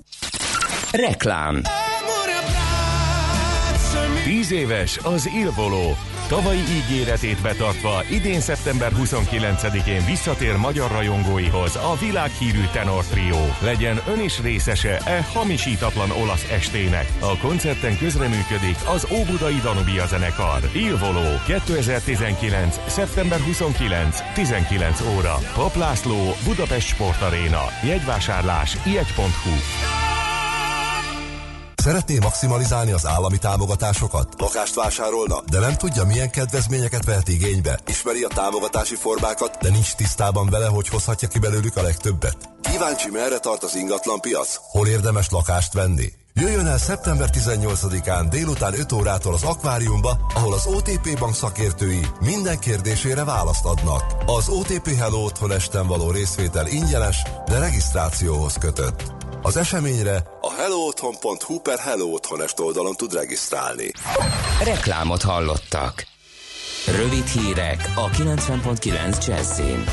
[0.93, 1.63] Reklám
[4.25, 5.97] Tíz éves az Ilvoló.
[6.31, 13.39] Tavalyi ígéretét betartva idén szeptember 29-én visszatér magyar rajongóihoz a világhírű tenor trió.
[13.61, 17.07] Legyen ön is részese e hamisítatlan olasz estének.
[17.21, 20.61] A koncerten közreműködik az Óbudai Danubia zenekar.
[20.73, 22.77] Ilvoló 2019.
[22.87, 24.19] szeptember 29.
[24.35, 25.35] 19 óra.
[25.55, 27.63] Pap László, Budapest Sportaréna.
[27.85, 30.20] Jegyvásárlás ijegy.hu
[31.81, 34.35] Szeretné maximalizálni az állami támogatásokat?
[34.39, 37.79] Lakást vásárolna, de nem tudja, milyen kedvezményeket vehet igénybe?
[37.87, 42.37] Ismeri a támogatási formákat, de nincs tisztában vele, hogy hozhatja ki belőlük a legtöbbet?
[42.61, 44.59] Kíváncsi, merre tart az ingatlan piac?
[44.71, 46.13] Hol érdemes lakást venni?
[46.35, 52.59] Jöjjön el szeptember 18-án délután 5 órától az akváriumba, ahol az OTP bank szakértői minden
[52.59, 54.05] kérdésére választ adnak.
[54.27, 59.20] Az OTP Hello Otthon esten való részvétel ingyenes, de regisztrációhoz kötött.
[59.43, 63.91] Az eseményre a hellootthon.hu per Hello Otthonest oldalon tud regisztrálni.
[64.65, 66.07] Reklámot hallottak.
[66.97, 69.85] Rövid hírek a 90.9 Jazzin.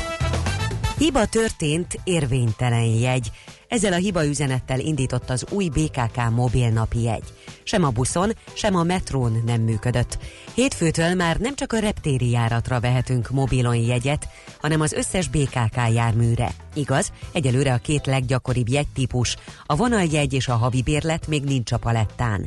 [0.98, 3.30] Hiba történt, érvénytelen jegy.
[3.68, 7.24] Ezzel a hiba üzenettel indított az új BKK mobilnapi jegy.
[7.68, 10.18] Sem a buszon, sem a metrón nem működött.
[10.54, 14.28] Hétfőtől már nem csak a reptéri járatra vehetünk mobilon jegyet,
[14.60, 16.50] hanem az összes BKK járműre.
[16.74, 21.78] Igaz, egyelőre a két leggyakoribb jegytípus, a vonaljegy és a havi bérlet még nincs a
[21.78, 22.46] palettán.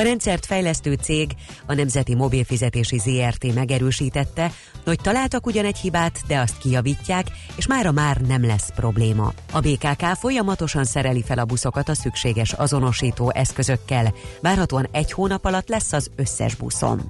[0.00, 1.30] A rendszert fejlesztő cég,
[1.66, 4.52] a Nemzeti Mobilfizetési ZRT megerősítette,
[4.84, 9.32] hogy találtak ugyan egy hibát, de azt kijavítják, és mára már nem lesz probléma.
[9.52, 14.14] A BKK folyamatosan szereli fel a buszokat a szükséges azonosító eszközökkel.
[14.40, 17.02] Várhatóan egy hónap alatt lesz az összes buszon.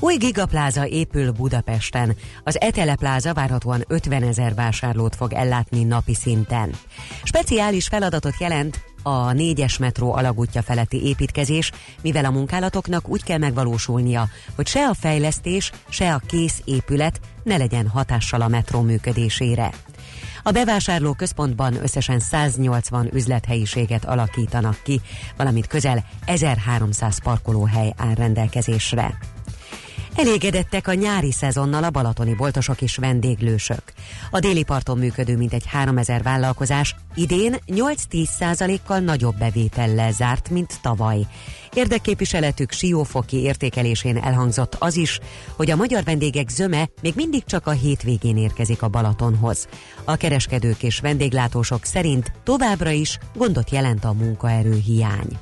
[0.00, 2.16] Új gigapláza épül Budapesten.
[2.44, 6.74] Az Etele pláza várhatóan 50 ezer vásárlót fog ellátni napi szinten.
[7.22, 14.28] Speciális feladatot jelent a négyes metró alagútja feletti építkezés, mivel a munkálatoknak úgy kell megvalósulnia,
[14.54, 19.70] hogy se a fejlesztés, se a kész épület ne legyen hatással a metró működésére.
[20.42, 25.00] A bevásárló központban összesen 180 üzlethelyiséget alakítanak ki,
[25.36, 29.18] valamint közel 1300 parkolóhely áll rendelkezésre.
[30.16, 33.82] Elégedettek a nyári szezonnal a balatoni boltosok és vendéglősök.
[34.30, 41.26] A déli parton működő mintegy 3000 vállalkozás idén 8-10 százalékkal nagyobb bevétellel zárt, mint tavaly.
[41.72, 45.20] Érdekképviseletük siófoki értékelésén elhangzott az is,
[45.56, 49.68] hogy a magyar vendégek zöme még mindig csak a hétvégén érkezik a Balatonhoz.
[50.04, 55.38] A kereskedők és vendéglátósok szerint továbbra is gondot jelent a munkaerő hiány.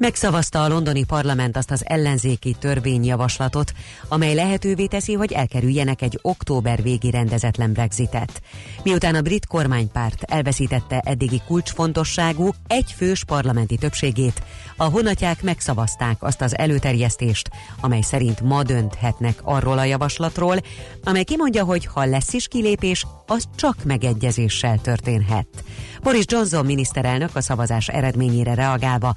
[0.00, 3.72] Megszavazta a londoni parlament azt az ellenzéki törvényjavaslatot,
[4.08, 8.42] amely lehetővé teszi, hogy elkerüljenek egy október végi rendezetlen Brexitet.
[8.84, 14.42] Miután a brit kormánypárt elveszítette eddigi kulcsfontosságú egyfős parlamenti többségét,
[14.76, 20.56] a honatják megszavazták azt az előterjesztést, amely szerint ma dönthetnek arról a javaslatról,
[21.04, 25.46] amely kimondja, hogy ha lesz is kilépés, az csak megegyezéssel történhet.
[26.02, 29.14] Boris Johnson miniszterelnök a szavazás eredményére reagálva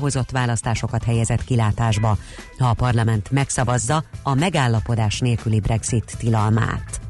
[0.00, 2.16] előrehozott választásokat helyezett kilátásba,
[2.58, 7.09] ha a parlament megszavazza a megállapodás nélküli Brexit tilalmát.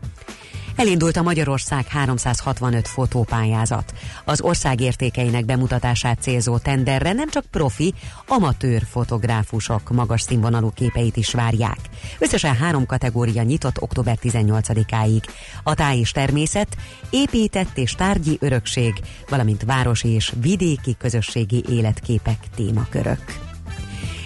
[0.81, 3.93] Elindult a Magyarország 365 fotópályázat.
[4.25, 7.95] Az ország értékeinek bemutatását célzó tenderre nem csak profi,
[8.27, 11.79] amatőr fotográfusok magas színvonalú képeit is várják.
[12.19, 15.23] Összesen három kategória nyitott október 18-áig.
[15.63, 16.77] A táj és természet,
[17.11, 18.95] épített és tárgyi örökség,
[19.29, 23.25] valamint városi és vidéki közösségi életképek témakörök.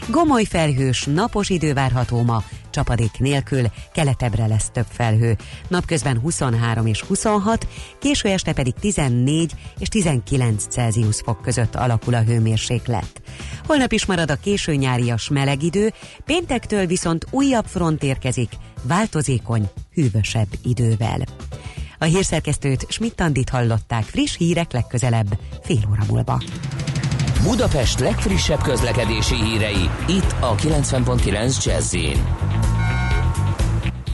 [0.08, 2.42] Gomoly felhős, napos idő várható ma,
[2.74, 5.36] csapadék nélkül, keletebbre lesz több felhő.
[5.68, 7.66] Napközben 23 és 26,
[7.98, 13.22] késő este pedig 14 és 19 Celsius fok között alakul a hőmérséklet.
[13.66, 15.92] Holnap is marad a késő nyárias meleg idő,
[16.24, 21.20] péntektől viszont újabb front érkezik, változékony, hűvösebb idővel.
[21.98, 26.42] A hírszerkesztőt Schmidt-Tandit hallották friss hírek legközelebb, fél óra múlva.
[27.44, 31.94] Budapest legfrissebb közlekedési hírei, itt a 90.9 jazz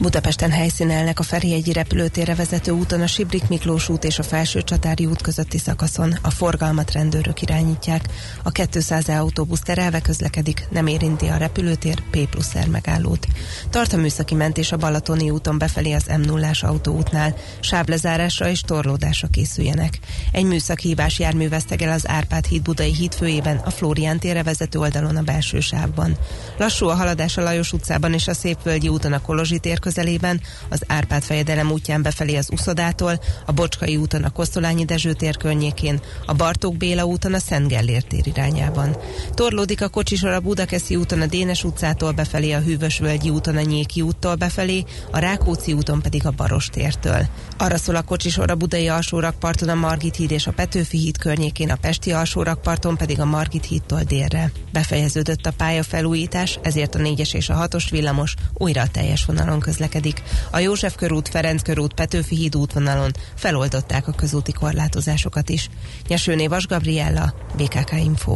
[0.01, 5.05] Budapesten helyszínelnek a Ferihegyi repülőtérre vezető úton a Sibrik Miklós út és a Felső Csatári
[5.05, 6.17] út közötti szakaszon.
[6.21, 8.05] A forgalmat rendőrök irányítják.
[8.43, 13.27] A 200 e autóbusz terelve közlekedik, nem érinti a repülőtér P plusz R megállót.
[13.69, 17.35] Tart a műszaki mentés a Balatoni úton befelé az m 0 autóútnál.
[17.59, 19.99] Sáblezárásra és torlódásra készüljenek.
[20.31, 25.15] Egy műszaki hívás jármű el az Árpád híd budai hídfőjében, a Flórián térre vezető oldalon
[25.15, 26.17] a belső sávban.
[26.57, 30.81] Lassú a haladás a Lajos utcában és a Szépvölgyi úton a Kolozsi tér közelében, az
[30.87, 36.33] Árpád fejedelem útján befelé az Uszodától, a Bocskai úton a Kosztolányi Dezső tér környékén, a
[36.33, 38.97] Bartók Béla úton a Szent Gellért tér irányában.
[39.33, 44.01] Torlódik a kocsisor a Budakeszi úton a Dénes utcától befelé, a Hűvösvölgyi úton a Nyéki
[44.01, 47.27] úttól befelé, a Rákóczi úton pedig a Baros tértől.
[47.57, 51.69] Arra szól a kocsisor a Budai alsórakparton a Margit híd és a Petőfi híd környékén,
[51.69, 54.51] a Pesti alsórakparton pedig a Margit hídtól délre.
[54.71, 59.80] Befejeződött a pályafelújítás, ezért a 4-es és a 6-os villamos újra a teljes vonalon közlekedik
[59.81, 60.21] közlekedik.
[60.51, 65.69] A József körút, Ferenc körút, Petőfi híd útvonalon feloldották a közúti korlátozásokat is.
[66.07, 68.35] Nyesőné Vas Gabriella, BKK Info.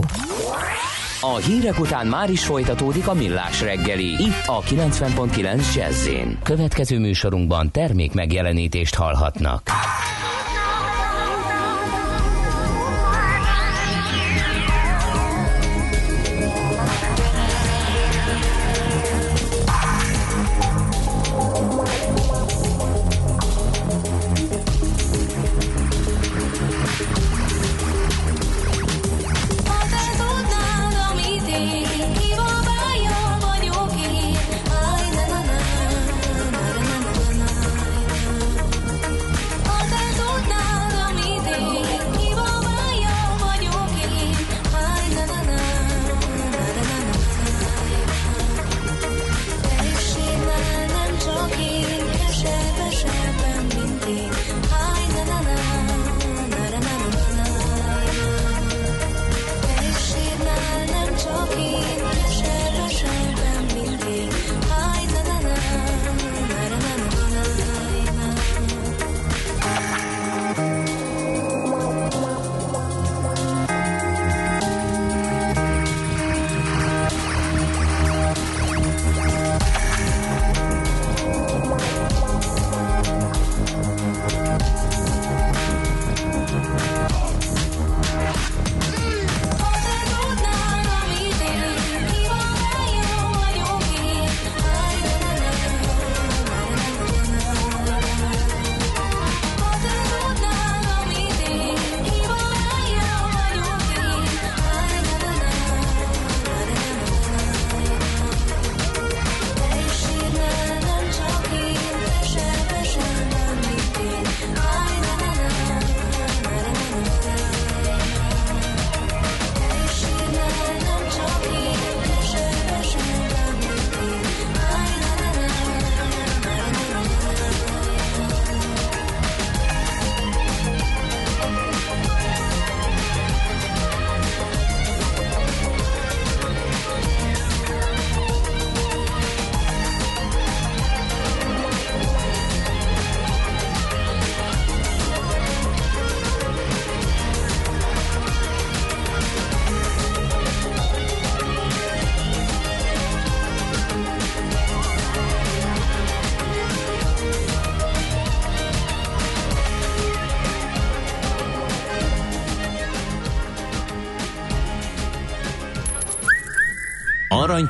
[1.22, 4.06] A hírek után már is folytatódik a millás reggeli.
[4.06, 6.08] Itt a 90.9 jazz
[6.44, 9.70] Következő műsorunkban termék megjelenítést hallhatnak.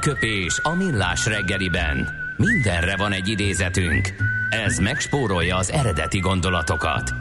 [0.06, 2.10] Aranyköpés a millás reggeliben.
[2.38, 4.14] Mindenre van egy idézetünk.
[4.50, 7.14] Ez megspórolja az eredeti gondolatokat.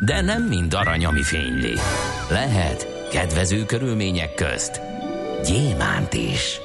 [0.00, 1.74] De nem mind arany, ami fényli.
[2.30, 4.80] Lehet kedvező körülmények közt
[5.44, 6.60] gyémánt is.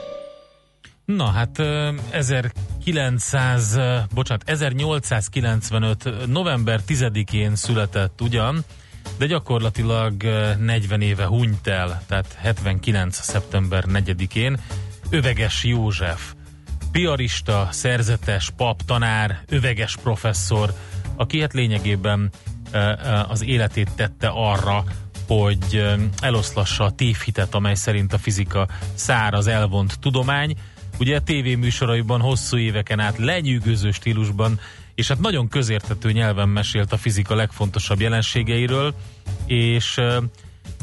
[1.06, 6.28] Na hát ö, 1900, ö, bocsánat, 1895.
[6.28, 8.64] november 10-én született ugyan,
[9.18, 13.22] de gyakorlatilag ö, 40 éve hunyt el, tehát 79.
[13.22, 14.60] szeptember 4-én
[15.10, 16.34] Öveges József.
[16.92, 20.74] Piarista, szerzetes, pap, tanár, öveges professzor,
[21.16, 22.30] aki hát lényegében
[22.72, 22.92] ö, ö,
[23.28, 24.84] az életét tette arra,
[25.28, 30.56] hogy ö, eloszlassa a tévhitet, amely szerint a fizika száraz, elvont tudomány.
[31.00, 34.60] Ugye a tévéműsoraiban hosszú éveken át lenyűgöző stílusban,
[34.96, 38.94] és hát nagyon közérthető nyelven mesélt a fizika legfontosabb jelenségeiről,
[39.46, 40.00] és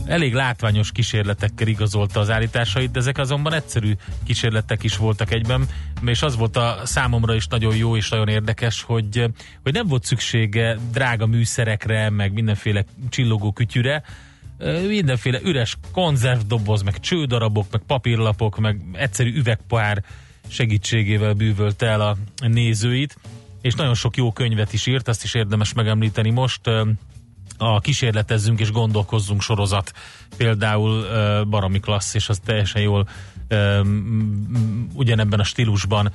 [0.07, 3.93] elég látványos kísérletekkel igazolta az állításait, de ezek azonban egyszerű
[4.25, 5.69] kísérletek is voltak egyben,
[6.05, 9.25] és az volt a számomra is nagyon jó és nagyon érdekes, hogy,
[9.63, 14.03] hogy nem volt szüksége drága műszerekre, meg mindenféle csillogó kütyüre,
[14.89, 20.03] mindenféle üres konzervdoboz, meg csődarabok, meg papírlapok, meg egyszerű üvegpár
[20.49, 22.17] segítségével bűvölte el a
[22.47, 23.17] nézőit,
[23.61, 26.61] és nagyon sok jó könyvet is írt, azt is érdemes megemlíteni most.
[27.59, 29.93] A kísérletezzünk és gondolkozzunk sorozat
[30.37, 31.05] például
[31.45, 33.09] baromi klassz, és az teljesen jól
[34.93, 36.13] ugyanebben a stílusban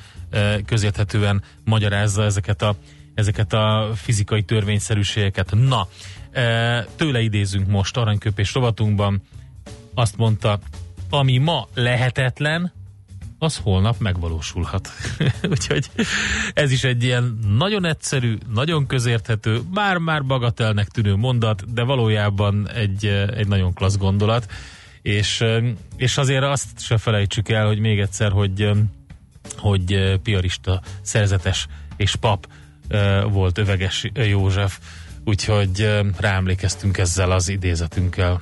[0.66, 2.76] közérthetően magyarázza ezeket a,
[3.14, 5.52] ezeket a fizikai törvényszerűségeket.
[5.52, 5.88] Na,
[6.96, 9.22] tőle idézünk most aranyköpés rovatunkban,
[9.94, 10.60] azt mondta,
[11.10, 12.74] ami ma lehetetlen,
[13.40, 14.90] az holnap megvalósulhat.
[15.52, 15.90] Úgyhogy
[16.54, 23.06] ez is egy ilyen nagyon egyszerű, nagyon közérthető, bár-már bagatelnek tűnő mondat, de valójában egy,
[23.36, 24.52] egy nagyon klassz gondolat.
[25.02, 25.44] És,
[25.98, 28.70] és azért azt se felejtsük el, hogy még egyszer, hogy,
[29.58, 31.68] hogy piarista, szerzetes
[31.98, 32.48] és pap
[33.32, 34.80] volt öveges József,
[35.26, 38.42] úgyhogy ráemlékeztünk ezzel az idézetünkkel.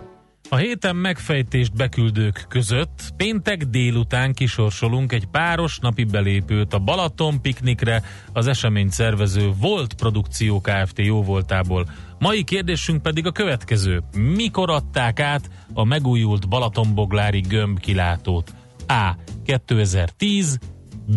[0.53, 8.03] A héten megfejtést beküldők között péntek délután kisorsolunk egy páros napi belépőt a Balaton piknikre
[8.33, 10.99] az eseményt szervező Volt Produkció Kft.
[10.99, 11.85] jóvoltából.
[12.19, 14.03] Mai kérdésünk pedig a következő.
[14.35, 18.53] Mikor adták át a megújult Balatonboglári gömbkilátót?
[18.87, 19.15] A.
[19.45, 20.57] 2010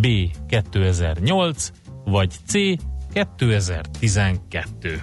[0.00, 0.06] B.
[0.48, 1.70] 2008
[2.04, 2.52] vagy C.
[3.12, 5.02] 2012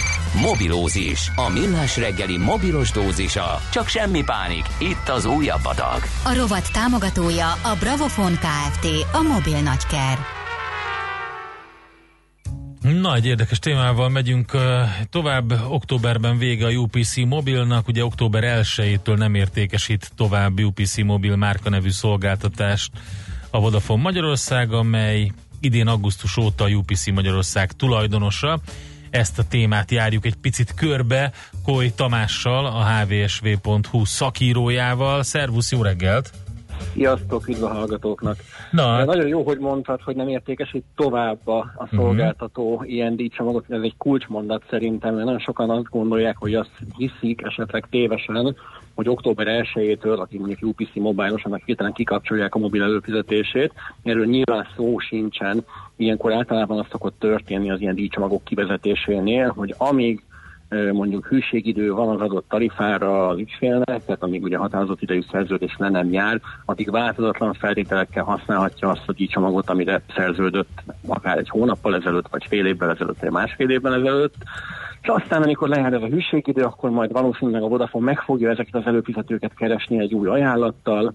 [0.35, 3.61] Mobilózis, a millás reggeli mobilos dózisa.
[3.71, 6.01] Csak semmi pánik, itt az újabb adag.
[6.23, 8.87] A rovat támogatója a Bravofon Kft.
[9.13, 10.17] A mobil nagyker.
[12.81, 14.51] Na, egy érdekes témával megyünk
[15.09, 15.51] tovább.
[15.67, 22.91] Októberben vége a UPC mobilnak, ugye október 1-től nem értékesít tovább UPC mobil márkanevű szolgáltatást
[23.49, 28.59] a Vodafone Magyarország, amely idén augusztus óta a UPC Magyarország tulajdonosa.
[29.11, 31.31] Ezt a témát járjuk egy picit körbe
[31.65, 35.23] Koly Tamással, a hvsv.hu szakírójával.
[35.23, 36.31] Szervusz, jó reggelt!
[36.93, 38.37] Sziasztok, üdv a hallgatóknak.
[38.71, 42.91] Na, De nagyon jó, hogy mondtad, hogy nem értékesít tovább a, a szolgáltató uh-huh.
[42.91, 47.87] ilyen díjcsomagot, ez egy kulcsmondat szerintem, mert nagyon sokan azt gondolják, hogy azt hiszik esetleg
[47.89, 48.55] tévesen,
[48.95, 53.73] hogy október 1-től, aki mondjuk UPC mobilos, annak hirtelen kikapcsolják a mobil előfizetését.
[54.03, 55.65] Erről nyilván szó sincsen.
[56.01, 60.23] Ilyenkor általában az szokott történni az ilyen díjcsomagok kivezetésénél, hogy amíg
[60.91, 65.89] mondjuk hűségidő van az adott tarifára az ügyfélnek, tehát amíg ugye határozott idejű szerződés le
[65.89, 72.27] nem jár, addig változatlan feltételekkel használhatja azt a díjcsomagot, amire szerződött akár egy hónappal ezelőtt,
[72.31, 74.35] vagy fél évvel ezelőtt, vagy másfél évvel ezelőtt.
[75.01, 78.75] És aztán, amikor lejár ez a hűségidő, akkor majd valószínűleg a Vodafone meg fogja ezeket
[78.75, 81.13] az előfizetőket keresni egy új ajánlattal,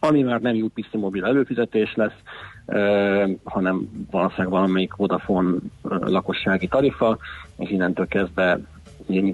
[0.00, 2.18] ami már nem UPC mobil előfizetés lesz,
[3.44, 7.18] hanem valószínűleg valamelyik Vodafone lakossági tarifa,
[7.56, 8.60] és innentől kezdve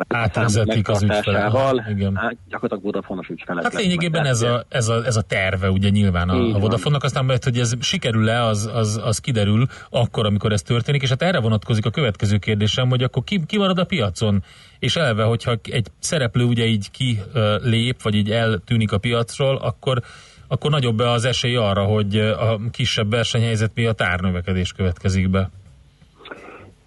[0.09, 1.53] Átvezetik az ügyfelek.
[1.89, 2.17] Igen.
[2.17, 6.29] hát gyakorlatilag Vodafone-os ügyfelek Hát lényegében ez a, ez, a, ez a terve ugye nyilván
[6.29, 6.59] a, a.
[6.59, 11.09] Vodafone-nak, aztán majd, hogy ez sikerül-e, az, az, az kiderül akkor, amikor ez történik, és
[11.09, 14.43] hát erre vonatkozik a következő kérdésem, hogy akkor ki, ki marad a piacon,
[14.79, 20.03] és elve, hogyha egy szereplő ugye így kilép, vagy így eltűnik a piacról, akkor
[20.49, 25.51] akkor nagyobb az esély arra, hogy a kisebb versenyhelyzet miatt árnövekedés következik be.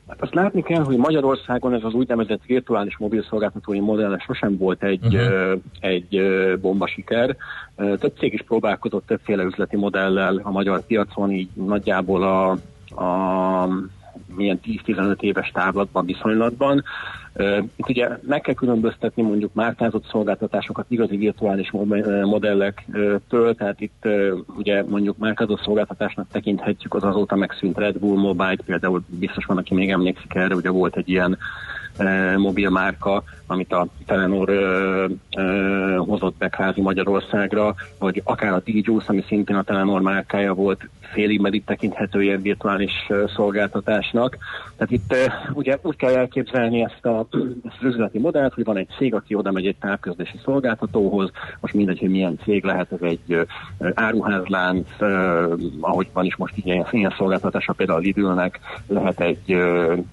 [0.08, 4.84] Hát azt látni kell, hogy Magyarországon ez az úgynevezett virtuális mobil szolgáltatói modell sosem volt
[4.84, 5.16] egy, Mhm.
[5.16, 5.60] uh-huh.
[5.80, 7.36] egy ö, bomba siker.
[7.76, 12.50] Ö, Több cég is próbálkozott többféle üzleti modellel a magyar piacon, így nagyjából a,
[13.04, 13.68] a
[14.40, 16.84] milyen 10-15 éves távlatban, viszonylatban.
[17.76, 21.72] Itt ugye meg kell különböztetni mondjuk márkázott szolgáltatásokat igazi virtuális
[22.24, 24.08] modellektől, tehát itt
[24.58, 29.74] ugye mondjuk márkázott szolgáltatásnak tekinthetjük az azóta megszűnt Red Bull Mobile, például biztos van, aki
[29.74, 31.38] még emlékszik erre, ugye volt egy ilyen
[32.38, 32.70] mobil
[33.48, 34.50] amit a Telenor
[35.98, 41.40] hozott be kvázi Magyarországra, vagy akár a DJUice, ami szintén a Telenor márkája volt, félig
[41.40, 42.92] meddig tekinthető ilyen virtuális
[43.36, 44.38] szolgáltatásnak.
[44.78, 45.16] Tehát itt
[45.54, 47.28] ugye úgy kell elképzelni ezt, a,
[47.66, 51.74] ezt az üzleti modellt, hogy van egy cég, aki oda megy egy távközlési szolgáltatóhoz, most
[51.74, 53.48] mindegy, hogy milyen cég lehet, ez egy
[53.94, 54.88] áruházlánc,
[55.80, 59.58] ahogy van is most ilyen, ilyen szolgáltatása, például a Lidlnek lehet egy,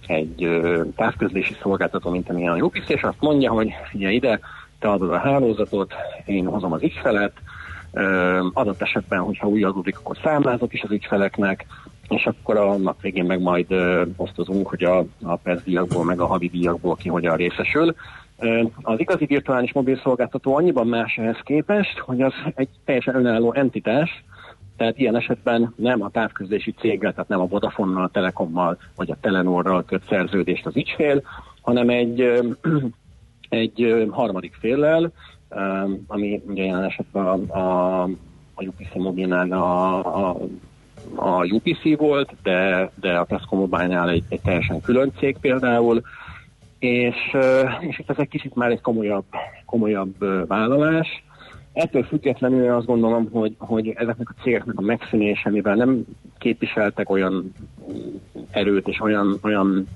[0.06, 0.60] egy
[0.96, 4.40] távközlési szolgáltató, mint amilyen a Jupis, és azt mondja, hogy figyelj ide,
[4.78, 7.32] te adod a hálózatot, én hozom az ügyfelet,
[8.52, 11.66] adott esetben, hogyha új adódik, akkor számlázok is az ügyfeleknek,
[12.08, 13.66] és akkor a nap végén meg majd
[14.16, 17.94] osztozunk, hogy a, a percdíjakból, meg a havi díjakból ki hogyan részesül.
[18.82, 24.24] Az igazi virtuális mobil szolgáltató annyiban más ehhez képest, hogy az egy teljesen önálló entitás,
[24.76, 29.16] Tehát ilyen esetben nem a távközlési céggel, tehát nem a Vodafonnal, a Telekommal vagy a
[29.20, 31.22] Telenorral köt szerződést az ügyfél,
[31.66, 32.20] hanem egy,
[33.48, 35.12] egy harmadik féllel,
[36.06, 38.02] ami ugye jelen esetben a, a,
[38.54, 40.36] a UPC mobilnál a, a
[41.14, 46.02] a UPC volt, de, de a Tesco Mobile-nál egy, egy teljesen külön cég például,
[46.78, 47.36] és,
[47.80, 49.24] és ez egy kicsit már egy komolyabb,
[49.64, 51.24] komolyabb vállalás.
[51.72, 56.04] Ettől függetlenül azt gondolom, hogy, hogy ezeknek a cégeknek a megszűnése, mivel nem
[56.38, 57.52] képviseltek olyan
[58.50, 59.86] erőt és olyan, olyan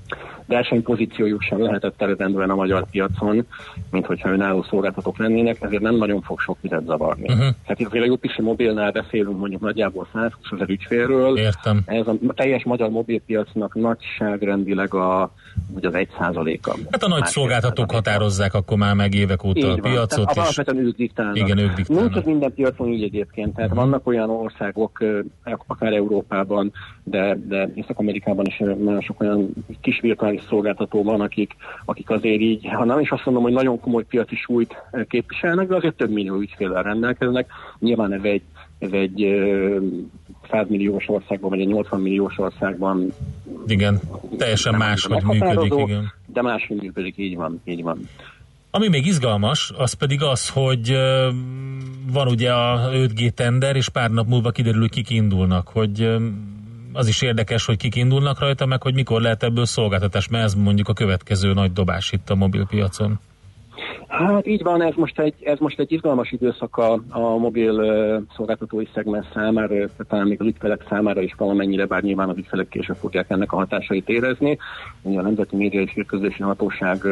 [0.50, 3.46] versenypozíciójuk sem lehetett eredendően a magyar piacon,
[3.90, 7.22] mint hogyha önálló szolgáltatók lennének, ezért nem nagyon fog sok vizet zavarni.
[7.32, 7.38] Uh-huh.
[7.66, 11.38] Tehát itt a UPC mobilnál beszélünk mondjuk nagyjából 120 ezer ügyfélről.
[11.38, 11.82] Értem.
[11.86, 15.32] Ez a teljes magyar mobilpiacnak nagyságrendileg a,
[15.74, 16.74] ugye az 1 százaléka.
[16.90, 19.90] Hát a nagy szolgáltatók határozzák akkor már meg évek óta a Így van.
[19.90, 21.36] piacot, Tehát alapvetően ők diktálnak.
[21.36, 22.16] Igen, ők diktálnak.
[22.16, 23.78] Ez minden piacon így egyébként, tehát Mhm.
[23.78, 25.04] vannak olyan országok,
[25.66, 26.72] akár Európában,
[27.04, 29.48] de, de Észak-Amerikában is ö, nagyon sok olyan
[29.80, 33.80] kis virtuális szolgáltató van, akik, akik azért így, ha nem is azt mondom, hogy nagyon
[33.80, 37.50] komoly piaci súlyt ö, képviselnek, de azért több millió ügyféllel rendelkeznek.
[37.78, 38.42] Nyilván ez egy,
[38.78, 39.78] ez egy ö,
[40.50, 43.12] 100 milliós országban, vagy egy 80 milliós országban
[43.66, 44.00] igen,
[44.38, 46.12] teljesen más, hogy működik, igen.
[46.26, 48.08] De máshogy működik, így van, így van.
[48.70, 50.96] Ami még izgalmas, az pedig az, hogy
[52.12, 56.16] van ugye a 5G tender, és pár nap múlva kiderül, hogy kik indulnak, hogy
[56.92, 60.54] az is érdekes, hogy kik indulnak rajta, meg hogy mikor lehet ebből szolgáltatás, mert ez
[60.54, 63.18] mondjuk a következő nagy dobás itt a mobilpiacon.
[64.08, 67.74] Hát így van, ez most egy, ez most egy izgalmas időszak a, a mobil
[68.36, 69.74] szolgáltatói szegmens számára,
[70.08, 73.56] talán még az ügyfelek számára is valamennyire, bár nyilván az ügyfelek később fogják ennek a
[73.56, 74.58] hatásait érezni.
[75.02, 77.04] Ugye a Nemzeti Média és Hírközlési Hatóság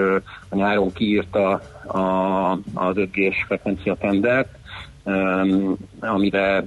[0.49, 1.51] a nyáron kiírta
[1.87, 4.59] a, az 5G-s frekvencia tendert,
[6.01, 6.65] amire,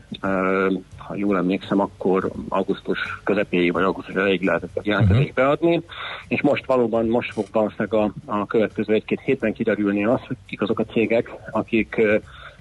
[1.08, 5.82] ha jól emlékszem, akkor augusztus közepéig vagy augusztus elejéig lehetett a jelentkezést beadni,
[6.28, 10.62] és most valóban, most fog valószínűleg a, a következő egy-két hétben kiderülni az, hogy kik
[10.62, 12.18] azok a cégek, akik ö,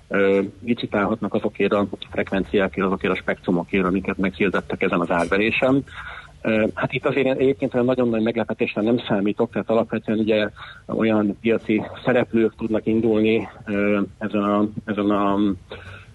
[0.09, 5.85] ö, licitálhatnak azokért a frekvenciákért, azokért a spektrumokért, amiket meghirdettek ezen az árverésen.
[6.75, 10.49] Hát itt azért egyébként olyan nagyon nagy meglepetésre nem számítok, tehát alapvetően ugye
[10.87, 13.49] olyan piaci szereplők tudnak indulni
[14.19, 15.39] ezen a, ezen a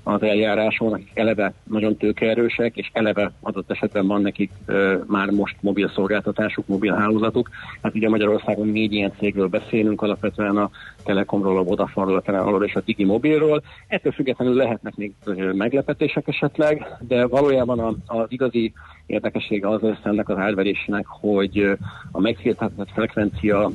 [0.08, 5.56] az eljáráson, akik eleve nagyon tőkeerősek, és eleve adott esetben van nekik ö, már most
[5.60, 7.50] mobil szolgáltatásuk, mobil hálózatuk.
[7.82, 10.70] Hát ugye Magyarországon négy ilyen cégről beszélünk, alapvetően a
[11.04, 13.64] Telekomról, a Vodafone-ról, a Telenorról és a Digi Mobilról.
[13.88, 15.14] Ettől függetlenül lehetnek még
[15.54, 18.74] meglepetések esetleg, de valójában az igazi
[19.06, 21.78] érdekessége az lesz ennek az árverésnek, hogy
[22.12, 23.70] a meghirdetett frekvencia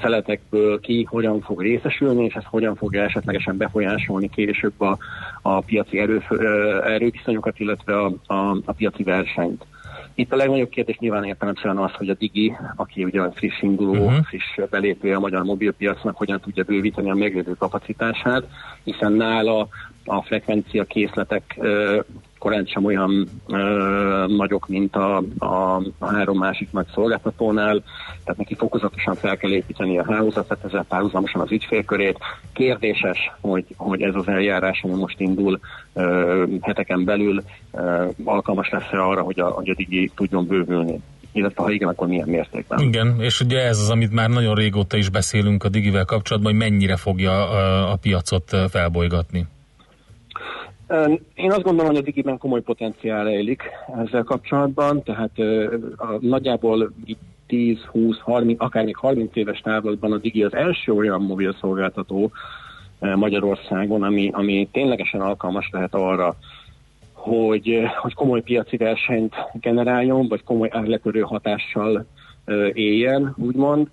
[0.00, 4.98] szeletekből ki hogyan fog részesülni, és ez hogyan fogja esetlegesen befolyásolni később a,
[5.42, 6.22] a piaci erő,
[6.84, 9.64] erőviszonyokat, illetve a, a, a piaci versenyt.
[10.14, 13.92] Itt a legnagyobb kérdés nyilván értelemszerűen az, hogy a Digi, aki ugye a friss induló,
[13.92, 14.24] uh-huh.
[14.24, 18.44] friss belépője a magyar mobilpiacnak, hogyan tudja bővíteni a meglévő kapacitását,
[18.84, 19.68] hiszen nála
[20.04, 21.58] a frekvencia készletek
[22.44, 27.82] korán sem olyan ö, nagyok, mint a, a, a három másik nagy szolgáltatónál,
[28.24, 32.18] tehát neki fokozatosan fel kell építeni a hálózatot, ezzel párhuzamosan az ügyfélkörét.
[32.52, 35.60] Kérdéses, hogy, hogy ez az eljárás, ami most indul
[35.92, 37.42] ö, heteken belül,
[37.72, 41.00] ö, alkalmas lesz-e arra, hogy a, a Digi tudjon bővülni
[41.32, 42.80] illetve ha igen, akkor milyen mértékben.
[42.80, 46.60] Igen, és ugye ez az, amit már nagyon régóta is beszélünk a Digivel kapcsolatban, hogy
[46.60, 49.46] mennyire fogja a, a piacot felbolygatni.
[51.34, 53.62] Én azt gondolom, hogy a Digiben komoly potenciál rejlik
[54.04, 55.38] ezzel kapcsolatban, tehát
[55.96, 57.16] a, nagyjából így
[57.46, 62.30] 10, 20, 30, akár még 30 éves távlatban a Digi az első olyan mobil szolgáltató
[62.98, 66.36] Magyarországon, ami, ami ténylegesen alkalmas lehet arra,
[67.12, 72.06] hogy, hogy komoly piaci versenyt generáljon, vagy komoly árletörő hatással
[72.72, 73.88] éljen, úgymond.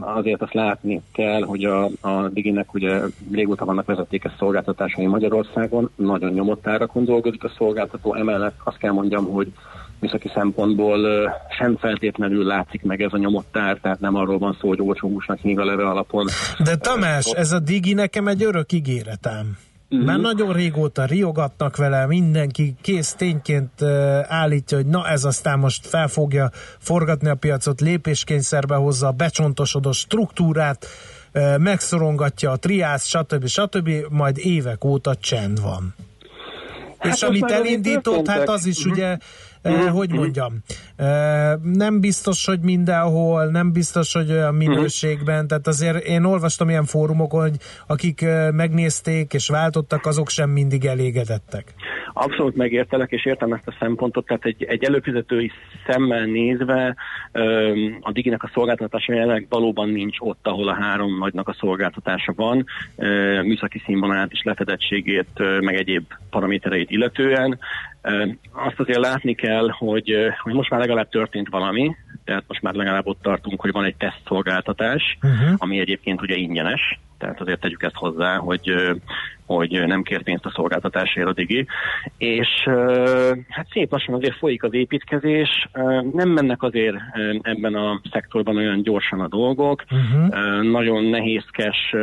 [0.00, 3.00] Azért azt látni kell, hogy a, a Diginek ugye
[3.32, 9.24] régóta vannak vezetékes szolgáltatásai Magyarországon, nagyon nyomott árakon dolgozik a szolgáltató, emellett azt kell mondjam,
[9.24, 9.52] hogy
[10.00, 10.98] műszaki szempontból
[11.58, 15.08] sem feltétlenül látszik meg ez a nyomott ár, tehát nem arról van szó, hogy olcsó
[15.08, 16.26] húsnak híg a leve alapon.
[16.64, 19.56] De Tamás, ez a Digi nekem egy örök ígéretem.
[19.88, 20.04] Mhm.
[20.04, 23.82] Már nagyon régóta riogatnak vele, mindenki kész tényként
[24.22, 29.94] állítja, hogy na ez aztán most fel fogja forgatni a piacot, lépéskényszerbe hozza a becsontosodott
[29.94, 30.86] struktúrát,
[31.58, 33.46] megszorongatja a triász, stb.
[33.46, 33.90] stb.
[34.08, 35.94] Majd évek óta csend van.
[36.98, 38.92] Hát És amit elindított, hát az is Mhm.
[38.92, 39.18] ugye,
[39.66, 40.52] eh, hogy mondjam,
[40.96, 46.84] eh, nem biztos, hogy mindenhol, nem biztos, hogy olyan minőségben, tehát azért én olvastam ilyen
[46.84, 47.56] fórumokon, hogy
[47.86, 51.74] akik megnézték és váltottak, azok sem mindig elégedettek.
[52.12, 55.50] Abszolút megértelek, és értem ezt a szempontot, tehát egy, egy előfizetői
[55.86, 56.96] szemmel nézve
[58.00, 62.64] a Diginek a szolgáltatása jelenleg valóban nincs ott, ahol a három nagynak a szolgáltatása van,
[63.44, 67.58] műszaki színvonalát és lefedettségét, meg egyéb paramétereit illetően.
[68.52, 73.06] Azt azért látni kell, hogy, hogy most már legalább történt valami, tehát most már legalább
[73.06, 75.54] ott tartunk, hogy van egy tesztszolgáltatás, uh-huh.
[75.56, 78.74] ami egyébként ugye ingyenes, tehát azért tegyük ezt hozzá, hogy,
[79.46, 81.66] hogy nem kér pénzt a szolgáltatásért a Digi.
[82.16, 82.48] És
[83.48, 85.68] hát szép lassan azért folyik az építkezés,
[86.12, 86.96] nem mennek azért
[87.40, 90.62] ebben a szektorban olyan gyorsan a dolgok, uh-huh.
[90.62, 91.94] nagyon nehézkes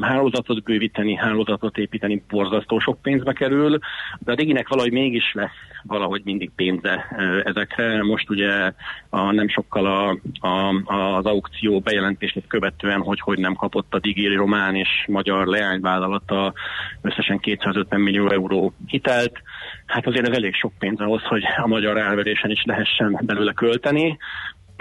[0.00, 3.78] hálózatot bővíteni, hálózatot építeni, borzasztó sok pénzbe kerül,
[4.18, 7.06] de a Diginek valahogy mégis lesz valahogy mindig pénze
[7.44, 8.02] ezekre.
[8.02, 8.72] Most ugye
[9.08, 10.18] a, nem sokkal a,
[10.48, 10.74] a,
[11.16, 16.52] az aukció bejelentését követően, hogy hogy nem kapott a Digi román és magyar leányvállalata
[17.00, 19.42] összesen 250 millió euró hitelt.
[19.86, 24.18] Hát azért ez elég sok pénz ahhoz, hogy a magyar elverésen is lehessen belőle költeni.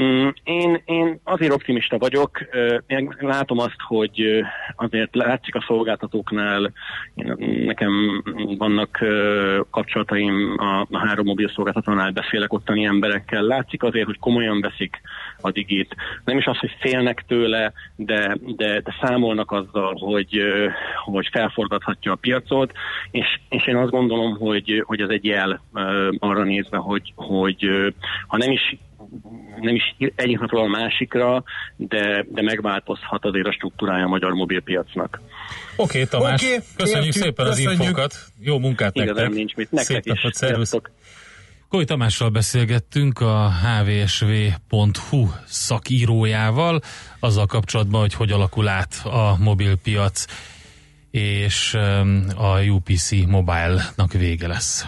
[0.01, 2.39] Mm, Én, én azért optimista vagyok,
[2.87, 4.43] én látom azt, hogy
[4.75, 6.71] azért látszik a szolgáltatóknál,
[7.65, 8.23] nekem
[8.57, 9.05] vannak
[9.71, 15.01] kapcsolataim a, három mobil szolgáltatónál, beszélek ottani emberekkel, látszik azért, hogy komolyan veszik
[15.41, 15.95] a digit.
[16.25, 20.41] Nem is az, hogy félnek tőle, de, de, de számolnak azzal, hogy,
[21.05, 22.71] hogy felforgathatja a piacot,
[23.11, 25.61] és, és én azt gondolom, hogy, hogy ez egy jel
[26.19, 27.69] arra nézve, hogy, hogy
[28.27, 28.77] ha nem is
[29.61, 31.43] nem is egyik napról a másikra,
[31.75, 35.21] de, de megváltozhat azért a struktúrája a magyar mobilpiacnak.
[35.75, 37.81] Oké, okay, Tamás, okay, köszönjük értjük, szépen az köszönjük.
[37.81, 38.15] infókat.
[38.39, 39.33] Jó munkát Igazán nektek.
[39.33, 39.71] nincs mit.
[39.71, 40.21] Nektek Szép is.
[40.21, 40.73] napot, szervusz.
[41.69, 46.81] Koly Tamással beszélgettünk a hvsv.hu szakírójával,
[47.19, 50.25] azzal kapcsolatban, hogy hogy alakul át a mobilpiac,
[51.11, 51.73] és
[52.35, 54.87] a UPC Mobile-nak vége lesz.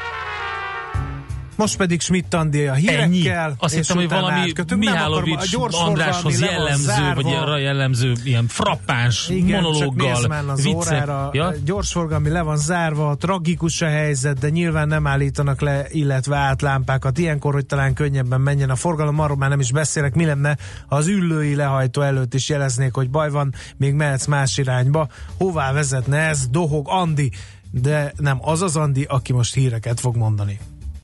[1.61, 3.03] Most pedig Schmidt Andi a hírekkel.
[3.03, 3.55] Ennyi.
[3.57, 10.27] Azt hittem, hogy valami Mihálovics Andráshoz jellemző, vagy arra jellemző ilyen frappáns Igen, csak monológgal,
[10.27, 10.75] már az viccek.
[10.75, 11.53] órára, Ja?
[11.65, 17.17] gyorsforgalmi le van zárva, tragikus a helyzet, de nyilván nem állítanak le, illetve át lámpákat
[17.17, 20.57] ilyenkor, hogy talán könnyebben menjen a forgalom, arról már nem is beszélek, mi lenne,
[20.87, 25.07] ha az üllői lehajtó előtt is jeleznék, hogy baj van, még mehetsz más irányba.
[25.37, 26.47] Hová vezetne ez?
[26.47, 27.31] Dohog Andi,
[27.71, 30.59] de nem az az Andi, aki most híreket fog mondani.